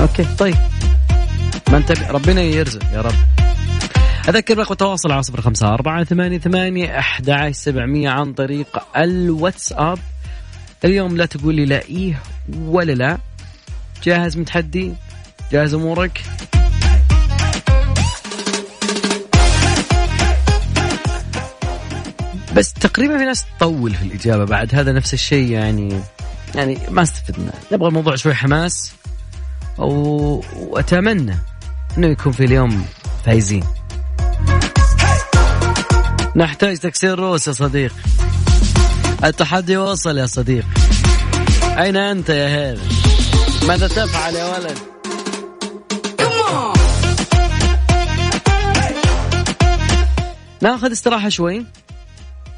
أوكي 0.01 0.27
طيب. 0.39 0.57
ما 1.71 1.77
انت 1.77 1.93
ربنا 2.11 2.41
يرزق 2.43 2.83
يا 2.93 3.01
رب. 3.01 3.34
أذكر 4.29 4.59
رقم 4.59 4.73
التواصل 4.73 5.13
على 5.13 5.23
صفر 5.23 5.41
خمسة 5.41 5.69
أربعة 5.69 6.05
ثمانية 6.05 6.39
ثمانية 6.39 6.99
أحد 6.99 7.51
سبعمية 7.53 8.11
عن 8.11 8.33
طريق 8.33 8.97
الواتساب. 8.97 9.99
اليوم 10.85 11.17
لا 11.17 11.27
تقول 11.27 11.55
لي 11.55 11.65
لا 11.65 11.83
إيه 11.83 12.23
ولا 12.59 12.93
لا. 12.93 13.19
جاهز 14.03 14.37
متحدي؟ 14.37 14.93
جاهز 15.53 15.75
أمورك؟ 15.75 16.23
بس 22.57 22.73
تقريبا 22.73 23.19
في 23.19 23.25
ناس 23.25 23.45
تطول 23.59 23.95
في 23.95 24.03
الإجابة 24.03 24.45
بعد. 24.45 24.75
هذا 24.75 24.93
نفس 24.93 25.15
الشيء 25.15 25.51
يعني 25.51 26.01
يعني 26.55 26.79
ما 26.91 27.03
استفدنا. 27.03 27.53
نبغى 27.73 27.89
الموضوع 27.89 28.17
شوي 28.17 28.35
حماس 28.35 28.93
وأتمنى 29.79 31.37
أنه 31.99 32.07
يكون 32.07 32.33
في 32.33 32.45
اليوم 32.45 32.85
فايزين. 33.25 33.65
نحتاج 36.37 36.79
تكسير 36.79 37.19
رؤوس 37.19 37.49
يا 37.49 37.53
صديق. 37.53 37.95
التحدي 39.25 39.77
وصل 39.77 40.19
يا 40.19 40.27
صديق. 40.27 40.65
أين 41.79 41.97
أنت 41.97 42.29
يا 42.29 42.49
هيل؟ 42.49 42.81
ماذا 43.69 43.89
تفعل 43.89 44.35
يا 44.35 44.59
ولد؟ 44.59 44.79
ناخذ 50.63 50.93
استراحة 50.93 51.29
شوي. 51.29 51.67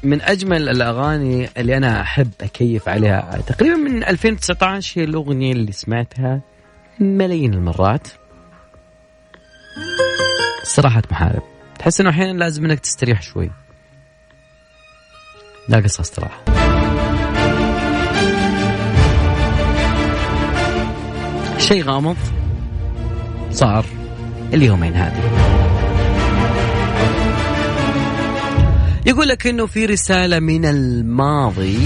من 0.03 0.21
أجمل 0.21 0.69
الأغاني 0.69 1.49
اللي 1.57 1.77
أنا 1.77 2.01
أحب 2.01 2.31
أكيف 2.41 2.89
عليها 2.89 3.39
تقريبا 3.47 3.75
من 3.75 4.03
2019 4.03 5.01
هي 5.01 5.05
الأغنية 5.05 5.51
اللي 5.51 5.71
سمعتها 5.71 6.41
ملايين 6.99 7.53
المرات. 7.53 8.07
استراحة 10.63 11.03
محارب. 11.11 11.41
تحس 11.79 12.01
إنه 12.01 12.09
أحيانا 12.09 12.37
لازم 12.37 12.65
إنك 12.65 12.79
تستريح 12.79 13.21
شوي. 13.21 13.51
ناقص 15.69 15.99
استراحة 15.99 16.43
شيء 21.57 21.83
غامض 21.83 22.17
صار 23.51 23.85
اليومين 24.53 24.93
هذه. 24.93 25.23
يقول 29.05 29.27
لك 29.27 29.47
إنه 29.47 29.65
في 29.65 29.85
رسالة 29.85 30.39
من 30.39 30.65
الماضي 30.65 31.77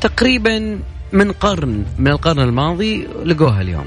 تقريبا 0.00 0.78
من 1.12 1.32
قرن 1.32 1.84
من 1.98 2.08
القرن 2.08 2.40
الماضي 2.40 3.06
لقوها 3.24 3.60
اليوم. 3.60 3.86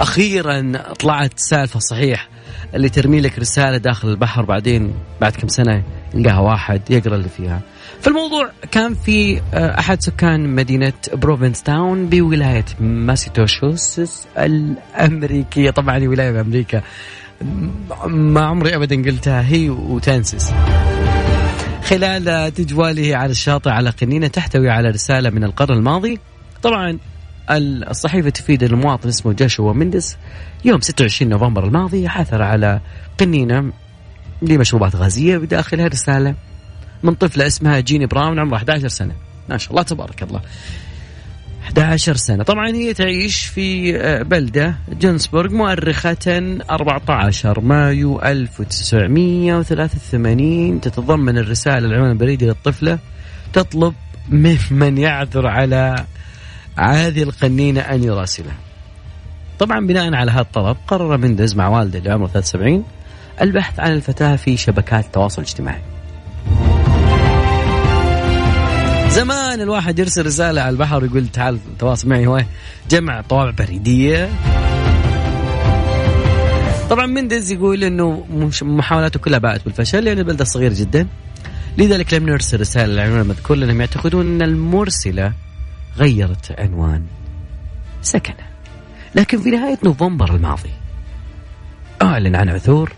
أخيرا 0.00 0.72
طلعت 0.98 1.32
سالفة 1.36 1.80
صحيح 1.80 2.28
اللي 2.74 2.88
ترمي 2.88 3.20
لك 3.20 3.38
رسالة 3.38 3.76
داخل 3.76 4.08
البحر 4.08 4.44
بعدين 4.44 4.94
بعد 5.20 5.32
كم 5.32 5.48
سنة 5.48 5.82
يلقاها 6.14 6.38
واحد 6.38 6.90
يقرأ 6.90 7.14
اللي 7.14 7.28
فيها. 7.28 7.60
فالموضوع 8.00 8.50
كان 8.70 8.94
في 8.94 9.40
آه، 9.54 9.78
أحد 9.78 10.02
سكان 10.02 10.54
مدينة 10.54 10.92
بروفنس 11.12 11.62
تاون 11.62 12.06
بولاية 12.06 12.64
ماسيتوشوس 12.80 14.00
الأمريكية. 14.38 15.70
طبعا 15.70 16.08
ولاية 16.08 16.30
بأمريكا. 16.30 16.82
ما 18.06 18.40
عمري 18.40 18.76
ابدا 18.76 18.96
قلتها. 19.04 19.42
هي 19.42 19.70
وتنسس. 19.70 20.52
خلال 21.84 22.54
تجواله 22.54 23.16
على 23.16 23.30
الشاطئ 23.30 23.70
على 23.70 23.90
قنينة 23.90 24.26
تحتوي 24.26 24.70
على 24.70 24.88
رسالة 24.88 25.30
من 25.30 25.44
القرن 25.44 25.76
الماضي. 25.76 26.18
طبعا 26.62 26.98
الصحيفة 27.50 28.30
تفيد 28.30 28.62
المواطن 28.62 29.08
اسمه 29.08 29.32
جاشوا 29.32 29.72
مندس 29.72 30.16
يوم 30.64 30.80
26 30.80 31.30
نوفمبر 31.30 31.64
الماضي 31.64 32.08
عثر 32.08 32.42
على 32.42 32.80
قنينة 33.18 33.72
لمشروبات 34.42 34.96
غازية 34.96 35.38
بداخلها 35.38 35.86
رسالة 35.86 36.34
من 37.02 37.14
طفلة 37.14 37.46
اسمها 37.46 37.80
جيني 37.80 38.06
براون 38.06 38.38
عمرها 38.38 38.56
11 38.56 38.88
سنة. 38.88 39.14
ما 39.48 39.58
شاء 39.58 39.70
الله 39.70 39.82
تبارك 39.82 40.22
الله. 40.22 40.40
11 41.64 42.16
سنة. 42.16 42.44
طبعا 42.44 42.68
هي 42.68 42.94
تعيش 42.94 43.46
في 43.46 43.96
آه، 43.96 44.22
بلدة 44.22 44.74
جونسبورغ 44.88 45.52
مؤرخة 45.52 46.16
14 46.70 47.60
مايو 47.60 48.22
1983 48.22 50.80
تتضمن 50.80 51.38
الرسالة 51.38 51.78
العنوان 51.78 52.10
البريدي 52.10 52.46
للطفلة. 52.46 52.98
تطلب 53.52 53.94
ممن 54.28 54.98
يعثر 54.98 55.46
على 55.46 56.04
هذه 56.78 57.22
القنينة 57.22 57.80
أن 57.80 58.04
يراسله. 58.04 58.52
طبعا 59.58 59.86
بناء 59.86 60.14
على 60.14 60.30
هذا 60.30 60.40
الطلب 60.40 60.76
قرر 60.86 61.16
مندز 61.16 61.54
مع 61.54 61.68
والده 61.68 61.98
اللي 61.98 62.10
عمره 62.10 62.26
73 62.26 62.84
البحث 63.42 63.80
عن 63.80 63.92
الفتاة 63.92 64.36
في 64.36 64.56
شبكات 64.56 65.04
التواصل 65.04 65.42
الاجتماعي. 65.42 65.80
زمان 69.08 69.60
الواحد 69.60 69.98
يرسل 69.98 70.26
رسالة 70.26 70.60
على 70.60 70.70
البحر 70.70 71.02
ويقول 71.02 71.28
تعال 71.28 71.58
تواصل 71.78 72.08
معي 72.08 72.26
هو 72.26 72.44
جمع 72.90 73.20
طوابع 73.20 73.50
بريدية. 73.50 74.30
طبعا 76.90 77.06
مندز 77.06 77.52
يقول 77.52 77.84
إنه 77.84 78.26
محاولاته 78.62 79.20
كلها 79.20 79.38
باءت 79.38 79.64
بالفشل 79.64 80.04
لأن 80.04 80.18
البلده 80.18 80.44
صغيره 80.44 80.74
جدا. 80.76 81.06
لذلك 81.78 82.14
لم 82.14 82.28
نرسل 82.28 82.60
رسالة 82.60 82.92
للعنوان 82.92 83.20
المذكور 83.20 83.56
لأنهم 83.56 83.80
يعتقدون 83.80 84.26
إن 84.26 84.42
المرسلة 84.42 85.32
غيرت 85.96 86.60
عنوان 86.60 87.02
سكنة. 88.02 88.48
لكن 89.14 89.38
في 89.40 89.50
نهاية 89.50 89.78
نوفمبر 89.84 90.34
الماضي 90.34 90.70
أعلن 92.02 92.36
عن 92.36 92.48
عثور 92.48 92.92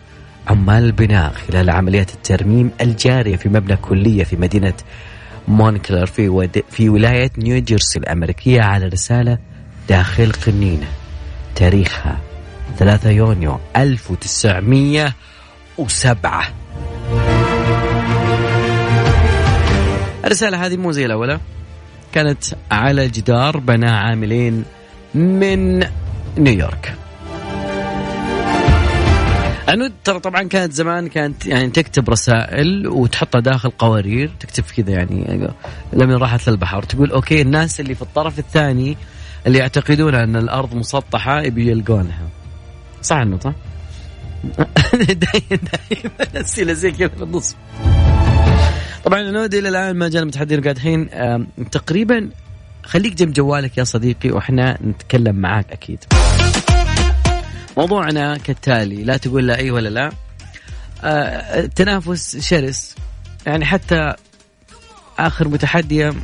عمال 0.51 0.85
البناء 0.85 1.33
خلال 1.33 1.71
عمليات 1.71 2.15
الترميم 2.15 2.71
الجارية 2.81 3.37
في 3.37 3.49
مبنى 3.49 3.77
كلية 3.77 4.25
في 4.25 4.37
مدينة 4.37 4.73
مونكلر 5.49 6.07
في, 6.07 6.29
ود... 6.29 6.63
في 6.71 6.89
ولاية 6.89 7.31
نيوجيرسي 7.39 7.99
الأمريكية 7.99 8.63
على 8.63 8.87
رسالة 8.87 9.39
داخل 9.89 10.33
قنينة. 10.33 10.87
تاريخها 11.55 12.19
3 12.79 13.11
يونيو 13.11 13.61
1907 13.77 16.45
الرسالة 20.25 20.67
هذه 20.67 20.77
مو 20.77 20.93
زي 20.93 21.07
الأولى. 21.07 21.41
كانت 22.13 22.45
على 22.71 23.09
جدار 23.09 23.59
بناها 23.59 23.97
عاملين 23.97 24.65
من 25.15 25.87
نيويورك. 26.39 26.95
عنود 29.69 29.93
ترى 30.05 30.21
طبعا 30.21 30.43
كانت 30.43 30.73
زمان 30.73 31.09
كانت 31.09 31.47
يعني 31.47 31.71
تكتب 31.71 32.11
رسائل 32.11 32.89
وتحطها 32.89 33.41
داخل 33.41 33.71
قوارير 33.71 34.31
تكتب 34.41 34.65
كذا 34.77 34.91
يعني 34.91 35.49
لما 35.93 36.17
راحت 36.17 36.49
للبحر 36.49 36.83
تقول 36.83 37.11
أوكي 37.11 37.43
الناس 37.43 37.81
اللي 37.81 37.95
في 37.95 38.03
الطرف 38.03 38.39
الثاني 38.39 38.97
اللي 39.47 39.59
يعتقدون 39.59 40.15
أن 40.15 40.37
الأرض 40.37 40.75
مسطحة 40.75 41.43
يبي 41.43 41.71
يلقونها. 41.71 42.29
صح 43.03 43.17
أنه 43.17 43.39
صح؟ 43.39 43.53
دايما 44.99 45.41
دايما 45.51 46.41
اسئله 46.41 46.73
زي 46.73 46.91
كذا 46.91 47.09
في 47.09 47.23
النص 47.23 47.57
طبعا 49.05 49.19
عنود 49.19 49.55
إلى 49.55 49.69
الآن 49.69 49.97
ما 49.97 50.09
جانا 50.09 50.27
متحدين 50.27 50.61
قاعدين 50.61 51.09
تقريبا 51.71 52.31
خليك 52.85 53.15
جنب 53.15 53.33
جوالك 53.33 53.79
يا 53.79 53.85
صديقي 53.85 54.31
وإحنا 54.31 54.79
نتكلم 54.85 55.37
معاك 55.37 55.73
أكيد. 55.73 56.05
موضوعنا 57.77 58.39
كالتالي 58.39 59.05
لا 59.05 59.17
تقول 59.17 59.47
لا 59.47 59.59
إي 59.59 59.71
ولا 59.71 59.89
لا. 59.89 60.11
آه 61.05 61.61
التنافس 61.61 62.37
شرس. 62.37 62.95
يعني 63.47 63.65
حتى 63.65 64.15
آخر 65.19 65.49
متحدية 65.49 66.15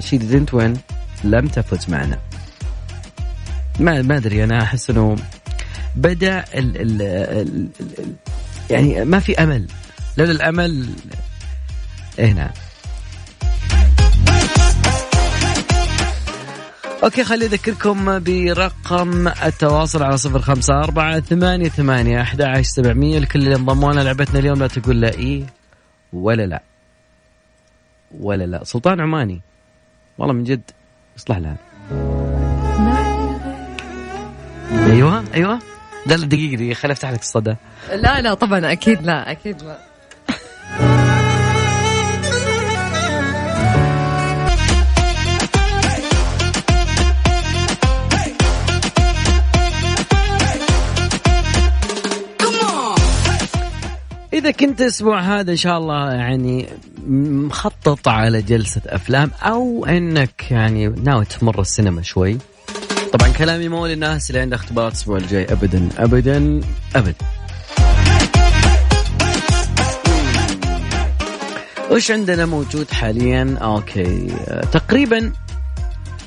شي 0.00 0.18
ديدنت 0.18 0.54
وين؟ 0.54 0.76
لم 1.24 1.46
تفز 1.46 1.90
معنا. 1.90 2.18
ما 3.80 4.02
ما 4.02 4.16
أدري 4.16 4.44
أنا 4.44 4.62
أحس 4.62 4.90
إنه 4.90 5.16
بدأ 5.96 6.44
ال 6.54 6.80
ال 6.80 7.02
ال 7.02 8.12
يعني 8.70 9.04
ما 9.04 9.18
في 9.18 9.42
أمل. 9.42 9.66
لولا 10.18 10.30
الامل 10.30 10.88
هنا. 12.18 12.52
أوكي 17.04 17.24
خلي 17.24 17.44
أذكركم 17.44 18.18
برقم 18.18 19.28
التواصل 19.28 20.02
على 20.02 20.16
صفر 20.16 20.38
خمسة 20.38 20.74
أربعة 20.82 21.20
ثمانية 21.20 21.68
ثمانية 21.68 22.20
أحد 22.20 22.42
عشر 22.42 22.62
سبعمية. 22.62 23.18
لكل 23.18 23.38
اللي 23.38 23.54
انضموا 23.54 23.92
لنا 23.92 24.00
لعبتنا 24.00 24.38
اليوم 24.38 24.58
لا 24.58 24.66
تقول 24.66 25.00
لا 25.00 25.14
إيه 25.14 25.44
ولا 26.12 26.46
لا. 26.46 26.62
ولا 28.20 28.44
لا. 28.44 28.64
سلطان 28.64 29.00
عماني. 29.00 29.40
والله 30.18 30.34
من 30.34 30.44
جد 30.44 30.70
اصلح 31.18 31.38
لها. 31.38 31.56
أيوه 34.86 35.24
أيوه. 35.34 35.58
ده 36.06 36.16
دقيقة 36.16 36.56
دقيقة. 36.56 36.74
خليني 36.74 36.92
أفتح 36.92 37.10
لك 37.10 37.20
الصدى. 37.20 37.56
لا 37.94 38.20
لا 38.20 38.34
طبعا 38.34 38.72
أكيد 38.72 39.02
لا 39.02 39.30
أكيد 39.30 39.62
لا. 39.62 39.87
إذا 54.38 54.50
كنت 54.50 54.80
الأسبوع 54.80 55.20
هذا 55.20 55.50
إن 55.50 55.56
شاء 55.56 55.78
الله 55.78 56.12
يعني 56.12 56.68
مخطط 57.08 58.08
على 58.08 58.42
جلسة 58.42 58.80
أفلام 58.86 59.30
أو 59.42 59.86
أنك 59.86 60.50
يعني 60.50 60.88
ناوي 60.88 61.24
تمر 61.24 61.60
السينما 61.60 62.02
شوي. 62.02 62.38
طبعا 63.12 63.28
كلامي 63.28 63.68
مو 63.68 63.86
للناس 63.86 64.30
اللي 64.30 64.40
عندها 64.40 64.58
اختبارات 64.58 64.92
الأسبوع 64.92 65.16
الجاي 65.16 65.52
أبدا 65.52 65.88
أبدا 65.98 66.60
أبدا. 66.96 67.14
وش 71.90 72.10
عندنا 72.10 72.46
موجود 72.46 72.90
حاليا؟ 72.90 73.58
أوكي 73.62 74.26
تقريبا 74.72 75.32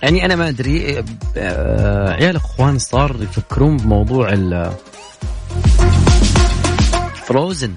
يعني 0.03 0.25
أنا 0.25 0.35
ما 0.35 0.49
أدري 0.49 1.03
آه، 1.37 2.09
عيال 2.09 2.35
إخوان 2.35 2.77
صار 2.77 3.15
يفكرون 3.21 3.77
بموضوع 3.77 4.29
ال 4.33 4.71
Frozen 7.25 7.73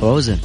Frozen 0.00 0.38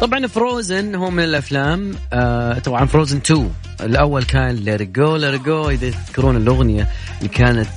طبعا 0.00 0.26
Frozen 0.26 0.94
هو 0.94 1.10
من 1.10 1.24
الأفلام 1.24 1.94
آه 2.12 2.58
طبعا 2.58 2.86
Frozen 2.86 3.16
2 3.16 3.50
الأول 3.80 4.22
كان 4.22 4.54
Let 4.54 4.71
It 4.71 4.82
Go 4.82 5.16
Let 5.16 5.32
It 5.32 5.42
Go 5.42 5.70
إذا 5.70 5.90
تذكرون 5.90 6.36
الأغنية 6.36 6.88
اللي 7.18 7.28
كانت 7.28 7.68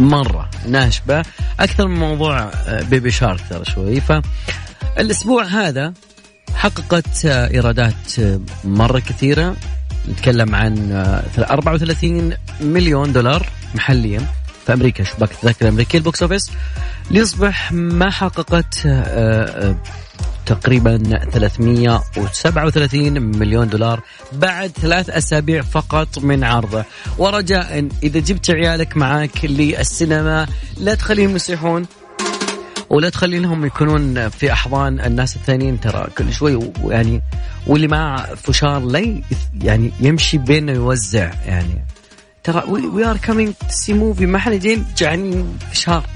مرة 0.00 0.50
ناشبة. 0.68 1.22
أكثر 1.60 1.88
من 1.88 1.98
موضوع 1.98 2.50
Baby 2.90 3.10
Shark 3.10 3.40
ترى 3.50 3.64
شوي. 3.64 4.00
فالأسبوع 4.00 5.44
هذا 5.44 5.92
حققت 6.54 7.26
آه، 7.26 7.50
إيرادات 7.50 8.18
آه، 8.18 8.40
مرة 8.64 8.98
كثيرة. 8.98 9.56
نتكلم 10.08 10.54
عن 10.54 10.92
34 11.38 12.32
آه، 12.32 12.38
مليون 12.60 13.12
دولار 13.12 13.48
محليا 13.74 14.20
في 14.66 14.72
أمريكا. 14.72 15.04
شباك 15.04 15.32
التذاكر 15.32 15.64
الأمريكية؟ 15.64 15.98
ال 15.98 16.04
box 16.04 16.22
office 16.22 16.50
ليصبح 17.10 17.72
ما 17.72 18.10
حققت 18.10 18.86
تقريبا 20.46 20.98
337 21.32 23.22
مليون 23.22 23.68
دولار 23.68 24.00
بعد 24.32 24.70
ثلاث 24.70 25.10
أسابيع 25.10 25.62
فقط 25.62 26.18
من 26.18 26.44
عرضه. 26.44 26.84
ورجاء 27.18 27.88
إذا 28.02 28.20
جبت 28.20 28.50
عيالك 28.50 28.96
معك 28.96 29.44
للسينما 29.44 30.46
لا 30.78 30.94
تخليهم 30.94 31.36
يصيحون. 31.36 31.86
ولا 32.90 33.08
تخلينهم 33.08 33.64
يكونون 33.64 34.28
في 34.28 34.52
أحضان 34.52 35.00
الناس 35.00 35.36
الثانيين 35.36 35.80
ترى 35.80 36.06
كل 36.18 36.32
شوي 36.32 36.72
يعني 36.84 37.22
واللي 37.66 37.88
مع 37.88 38.16
فشار 38.16 38.78
لا 38.78 39.22
يعني 39.62 39.92
يمشي 40.00 40.38
بينه 40.38 40.72
يوزع 40.72 41.30
يعني. 41.46 41.84
ترى 42.44 42.62
we 42.68 43.04
are 43.04 43.16
coming 43.16 43.52
to 43.52 43.66
see 43.68 43.92
movie 43.92 44.26
ما 44.26 44.38
إحنا 44.38 44.56
جايين 44.56 44.86
جعانين 44.96 45.58
فشار. 45.72 46.06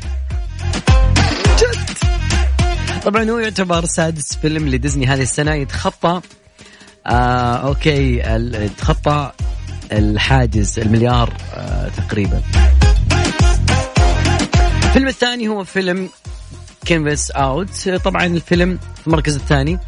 طبعا 3.05 3.31
هو 3.31 3.39
يعتبر 3.39 3.85
سادس 3.85 4.37
فيلم 4.37 4.69
لديزني 4.69 5.07
هذه 5.07 5.23
السنة. 5.23 5.55
يتخطى 5.55 6.21
آه 7.07 7.57
okay 7.57 8.17
يتخطى 8.65 9.33
الحاجز 9.93 10.79
المليار 10.79 11.33
آه 11.55 11.89
تقريبا. 11.89 12.43
الفيلم 14.85 15.09
الثاني 15.09 15.49
هو 15.49 15.65
فيلم 15.65 16.09
Knives 16.85 17.31
Out 17.31 17.89
طبعا 17.89 18.27
الفيلم 18.27 18.79
في 19.01 19.07
المركز 19.07 19.37
الثاني 19.37 19.79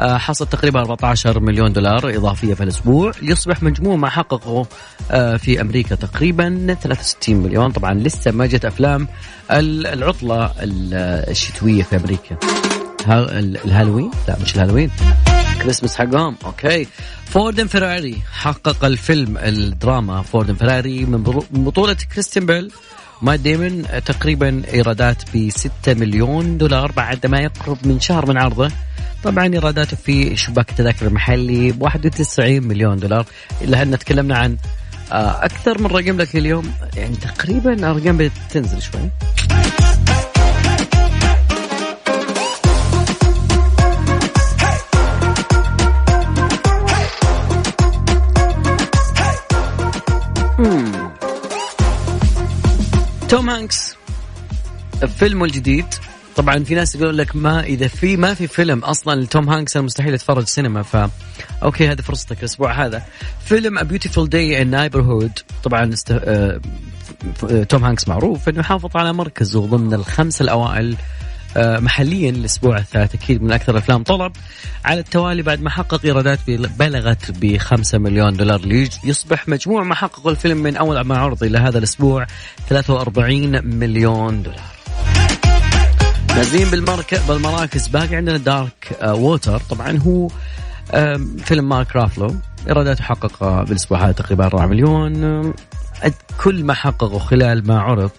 آه، 0.00 0.18
حصل 0.18 0.46
تقريبا 0.46 0.80
14 0.80 1.40
مليون 1.40 1.72
دولار 1.72 2.16
إضافية 2.16 2.54
في 2.54 2.62
الأسبوع. 2.62 3.12
ليصبح 3.22 3.62
مجموع 3.62 3.96
ما 3.96 4.08
حققه 4.08 4.66
آه، 5.10 5.36
في 5.36 5.60
أمريكا 5.60 5.94
تقريبا 5.94 6.76
63 6.82 7.36
مليون. 7.36 7.72
طبعا 7.72 7.94
لسه 7.94 8.30
ما 8.30 8.46
جت 8.46 8.64
أفلام 8.64 9.08
العطلة 9.50 10.52
الشتوية 10.60 11.82
في 11.82 11.96
أمريكا. 11.96 12.36
الهالوين؟ 13.64 14.10
لا 14.28 14.36
مش 14.42 14.54
ال 14.54 14.57
Halloween. 14.57 14.90
Christmas 15.62 15.96
حقهم 15.96 16.36
okay 16.44 16.86
Ford 17.24 17.48
and 17.48 17.66
Ferrari 17.66 18.22
حقق 18.32 18.84
الفيلم 18.84 19.38
الدراما 19.38 20.22
Ford 20.22 20.40
and 20.40 20.54
Ferrari 20.54 21.04
من 21.04 21.22
بطولة 21.50 21.96
كريستين 22.14 22.46
بيل 22.46 22.72
ما 23.22 23.36
ديمن 23.36 23.86
تقريبا 24.06 24.62
إيرادات 24.72 25.22
ب 25.34 25.50
6 25.50 25.94
مليون 25.94 26.58
دولار 26.58 26.92
بعد 26.92 27.26
ما 27.26 27.38
يقرب 27.38 27.78
من 27.84 28.00
شهر 28.00 28.26
من 28.26 28.38
عرضه. 28.38 28.70
طبعا 29.24 29.46
إيراداته 29.46 29.96
في 29.96 30.36
شباك 30.36 30.70
التذاكر 30.70 31.06
المحلي 31.06 31.72
ب 31.72 31.82
91 31.82 32.62
مليون 32.62 32.96
دولار. 32.96 33.26
الا 33.62 33.82
ان 33.82 33.98
تكلمنا 33.98 34.38
عن 34.38 34.56
آه، 35.12 35.44
أكثر 35.44 35.80
من 35.82 35.86
رقم 35.86 36.16
لك 36.16 36.36
اليوم 36.36 36.72
يعني 36.96 37.16
تقريبا 37.16 37.90
أرقام 37.90 38.16
بتنزل 38.48 38.82
شوي. 38.82 39.10
توم 53.30 53.50
هانكس 53.50 53.96
فيلمه 55.18 55.44
الجديد. 55.44 55.86
طبعا 56.36 56.64
في 56.64 56.74
ناس 56.74 56.94
يقول 56.94 57.18
لك 57.18 57.36
ما 57.36 57.60
إذا 57.60 57.88
في 57.88 58.16
ما 58.16 58.34
في 58.34 58.46
فيلم 58.46 58.78
أصلا 58.78 59.20
لتوم 59.20 59.48
هانكس 59.50 59.76
مستحيل 59.76 60.14
يتفرج 60.14 60.44
سينما 60.44 60.82
ف 60.82 61.10
okay 61.62 61.88
هذه 61.88 62.00
فرصتك 62.00 62.38
الأسبوع 62.38 62.86
هذا. 62.86 63.02
فيلم 63.44 63.78
A 63.78 63.82
Beautiful 63.82 64.26
Day 64.26 64.62
in 64.62 64.70
Neighborhood. 64.70 65.42
طبعا 65.62 65.92
است... 65.92 66.10
آه... 66.10 66.60
توم 67.68 67.84
هانكس 67.84 68.08
معروف 68.08 68.48
انه 68.48 68.60
يحافظ 68.60 68.96
على 68.96 69.12
مركزه 69.12 69.66
ضمن 69.66 69.94
الخمسه 69.94 70.42
الأوائل 70.42 70.96
محليا 71.56 72.30
الأسبوع 72.30 72.78
الثالث 72.78 73.14
أكيد 73.14 73.42
من 73.42 73.52
أكثر 73.52 73.72
الأفلام 73.72 74.02
طلب 74.02 74.32
على 74.84 75.00
التوالي 75.00 75.42
بعد 75.42 75.60
ما 75.60 75.70
حقق 75.70 76.00
إيرادات 76.04 76.38
بلغت 76.50 77.30
ب 77.30 77.56
5 77.56 77.98
مليون 77.98 78.32
دولار 78.32 78.60
ليصبح 78.60 79.48
مجموع 79.48 79.82
ما 79.82 79.94
حققه 79.94 80.30
الفيلم 80.30 80.58
من 80.58 80.76
أول 80.76 81.00
ما 81.00 81.18
عرض 81.18 81.44
إلى 81.44 81.58
هذا 81.58 81.78
الأسبوع 81.78 82.26
43 82.68 83.64
مليون 83.64 84.42
دولار. 84.42 84.60
نازلين 86.28 86.70
بالمراكز. 87.28 87.88
باقي 87.88 88.16
عندنا 88.16 88.36
دارك 88.36 88.98
ووتر 89.02 89.54
آه، 89.54 89.60
طبعا 89.70 89.98
هو 89.98 90.28
فيلم 91.44 91.68
مارك 91.68 91.96
رافلو. 91.96 92.34
إيراداته 92.68 93.04
حقق 93.04 93.62
بالأسبوع 93.62 94.04
هذا 94.04 94.12
تقريبا 94.12 94.46
4 94.46 94.66
مليون. 94.66 95.52
كل 96.40 96.64
ما 96.64 96.74
حققه 96.74 97.18
خلال 97.18 97.66
ما 97.66 97.80
عرض 97.80 98.10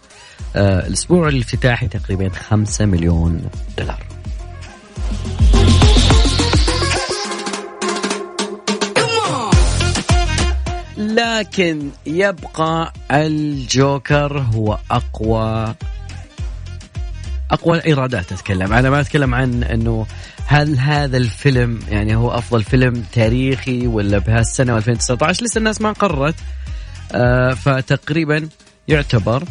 آه 0.55 0.87
الأسبوع 0.87 1.27
الافتتاحي 1.27 1.87
تقريبا 1.87 2.29
5 2.29 2.85
مليون 2.85 3.41
دولار. 3.77 4.03
لكن 10.97 11.89
يبقى 12.05 12.93
الجوكر 13.11 14.39
هو 14.39 14.77
أقوى 14.91 15.75
أقوى 17.51 17.77
الإيرادات 17.77 18.31
أتكلم. 18.31 18.73
أنا 18.73 18.89
ما 18.89 18.99
أتكلم 18.99 19.35
عن 19.35 19.63
إنه 19.63 20.05
هل 20.45 20.79
هذا 20.79 21.17
الفيلم 21.17 21.79
يعني 21.89 22.15
هو 22.15 22.31
أفضل 22.31 22.63
فيلم 22.63 23.03
تاريخي 23.13 23.87
ولا 23.87 24.17
بهالسنة 24.17 24.77
2019 24.77 25.43
لسه 25.45 25.57
الناس 25.57 25.81
ما 25.81 25.91
قررت. 25.91 26.35
آه 27.11 27.53
فتقريبا 27.53 28.49
يعتبر 28.87 29.43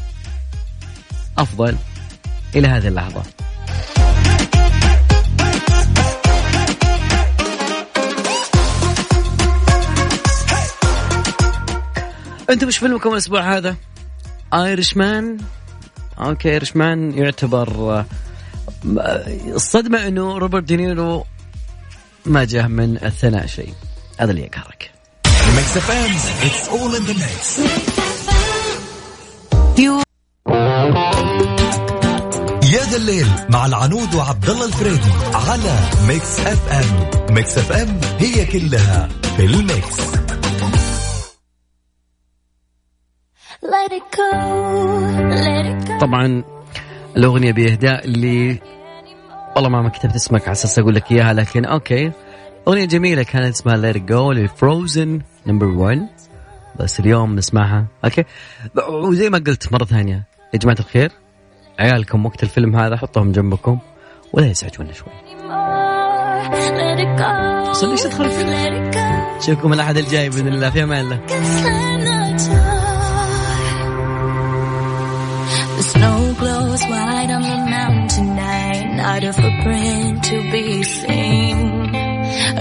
أفضل 1.40 1.76
إلى 2.56 2.68
هذه 2.68 2.88
اللحظة. 2.88 3.22
أنتم 12.50 12.66
وش 12.66 12.78
فيلمكم 12.78 13.12
الأسبوع 13.12 13.56
هذا؟ 13.56 13.76
Irishman 14.54 15.38
okay 16.18 16.50
Irishman 16.50 17.18
يعتبر 17.18 18.04
الصدمه 19.54 20.08
إنه 20.08 20.38
روبرت 20.38 20.64
دينيرو 20.64 21.26
ما 22.26 22.44
جاه 22.44 22.66
من 22.66 22.96
الثناء 23.04 23.46
شيء 23.46 23.74
هذا 24.18 24.30
اللي 24.30 24.42
يقهرك. 24.42 24.90
الليل 33.00 33.26
مع 33.50 33.66
العنود 33.66 34.14
وعبد 34.14 34.48
الله 34.50 34.66
الفريدي 34.66 35.12
على 35.34 35.74
Mix 36.08 36.40
FM. 36.40 37.34
Mix 37.34 37.58
FM 37.58 38.00
هي 38.18 38.46
كلها 38.46 39.08
في 39.36 39.44
ال 39.44 39.58
mix. 39.58 40.10
طبعا 46.00 46.44
الأغنية 47.16 47.52
بإهداء 47.52 48.04
اللي 48.04 48.60
والله 49.56 49.68
ما 49.68 49.88
كتبت 49.88 50.14
اسمك 50.14 50.42
على 50.42 50.52
أساس 50.52 50.78
أقول 50.78 50.94
لك 50.94 51.12
إياها 51.12 51.32
لكن 51.32 51.64
okay. 51.64 52.12
أغنية 52.68 52.84
جميلة 52.84 53.22
كانت 53.22 53.54
اسمها 53.54 53.92
Let 53.92 53.96
It 53.96 54.00
Go 54.00 54.12
ل 54.12 54.28
Frozen 54.28 55.20
number 55.46 55.66
1 55.66 56.08
بس 56.80 57.00
اليوم 57.00 57.34
نسمعها. 57.34 57.86
okay. 58.04 58.24
وزي 58.88 59.30
ما 59.30 59.38
قلت 59.38 59.72
مرة 59.72 59.84
ثانية. 59.84 60.26
يا 60.54 60.58
جماعة 60.58 60.76
الخير 60.80 61.12
عيالكم 61.80 62.26
وقت 62.26 62.42
الفيلم 62.42 62.76
هذا 62.76 62.96
حطهم 62.96 63.32
جنبكم 63.32 63.78
ولا 64.32 64.46
يزعجونا 64.46 64.92
شوي 64.92 65.12
بس 67.70 67.84
ليش 67.84 68.02
تدخل 68.02 68.30
نشوفكم 69.36 69.72
الأحد 69.72 69.96
الجاي 69.96 70.28
بإذن 70.28 70.48
الله 70.48 70.70
في 70.70 70.82
أمان 70.82 71.04
الله 71.04 71.20
The 75.76 75.86
snow 75.94 76.34
glows 76.40 76.82
white 76.92 77.30
on 77.36 77.42
the 77.52 77.60
mountain 77.76 78.08
tonight, 78.08 78.86
not 78.96 79.24
a 79.24 79.32
footprint 79.32 80.24
to 80.24 80.36
be 80.52 80.82
seen. 80.82 81.58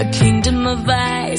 A 0.04 0.06
kingdom 0.20 0.66
of 0.66 0.88
ice. 0.88 1.30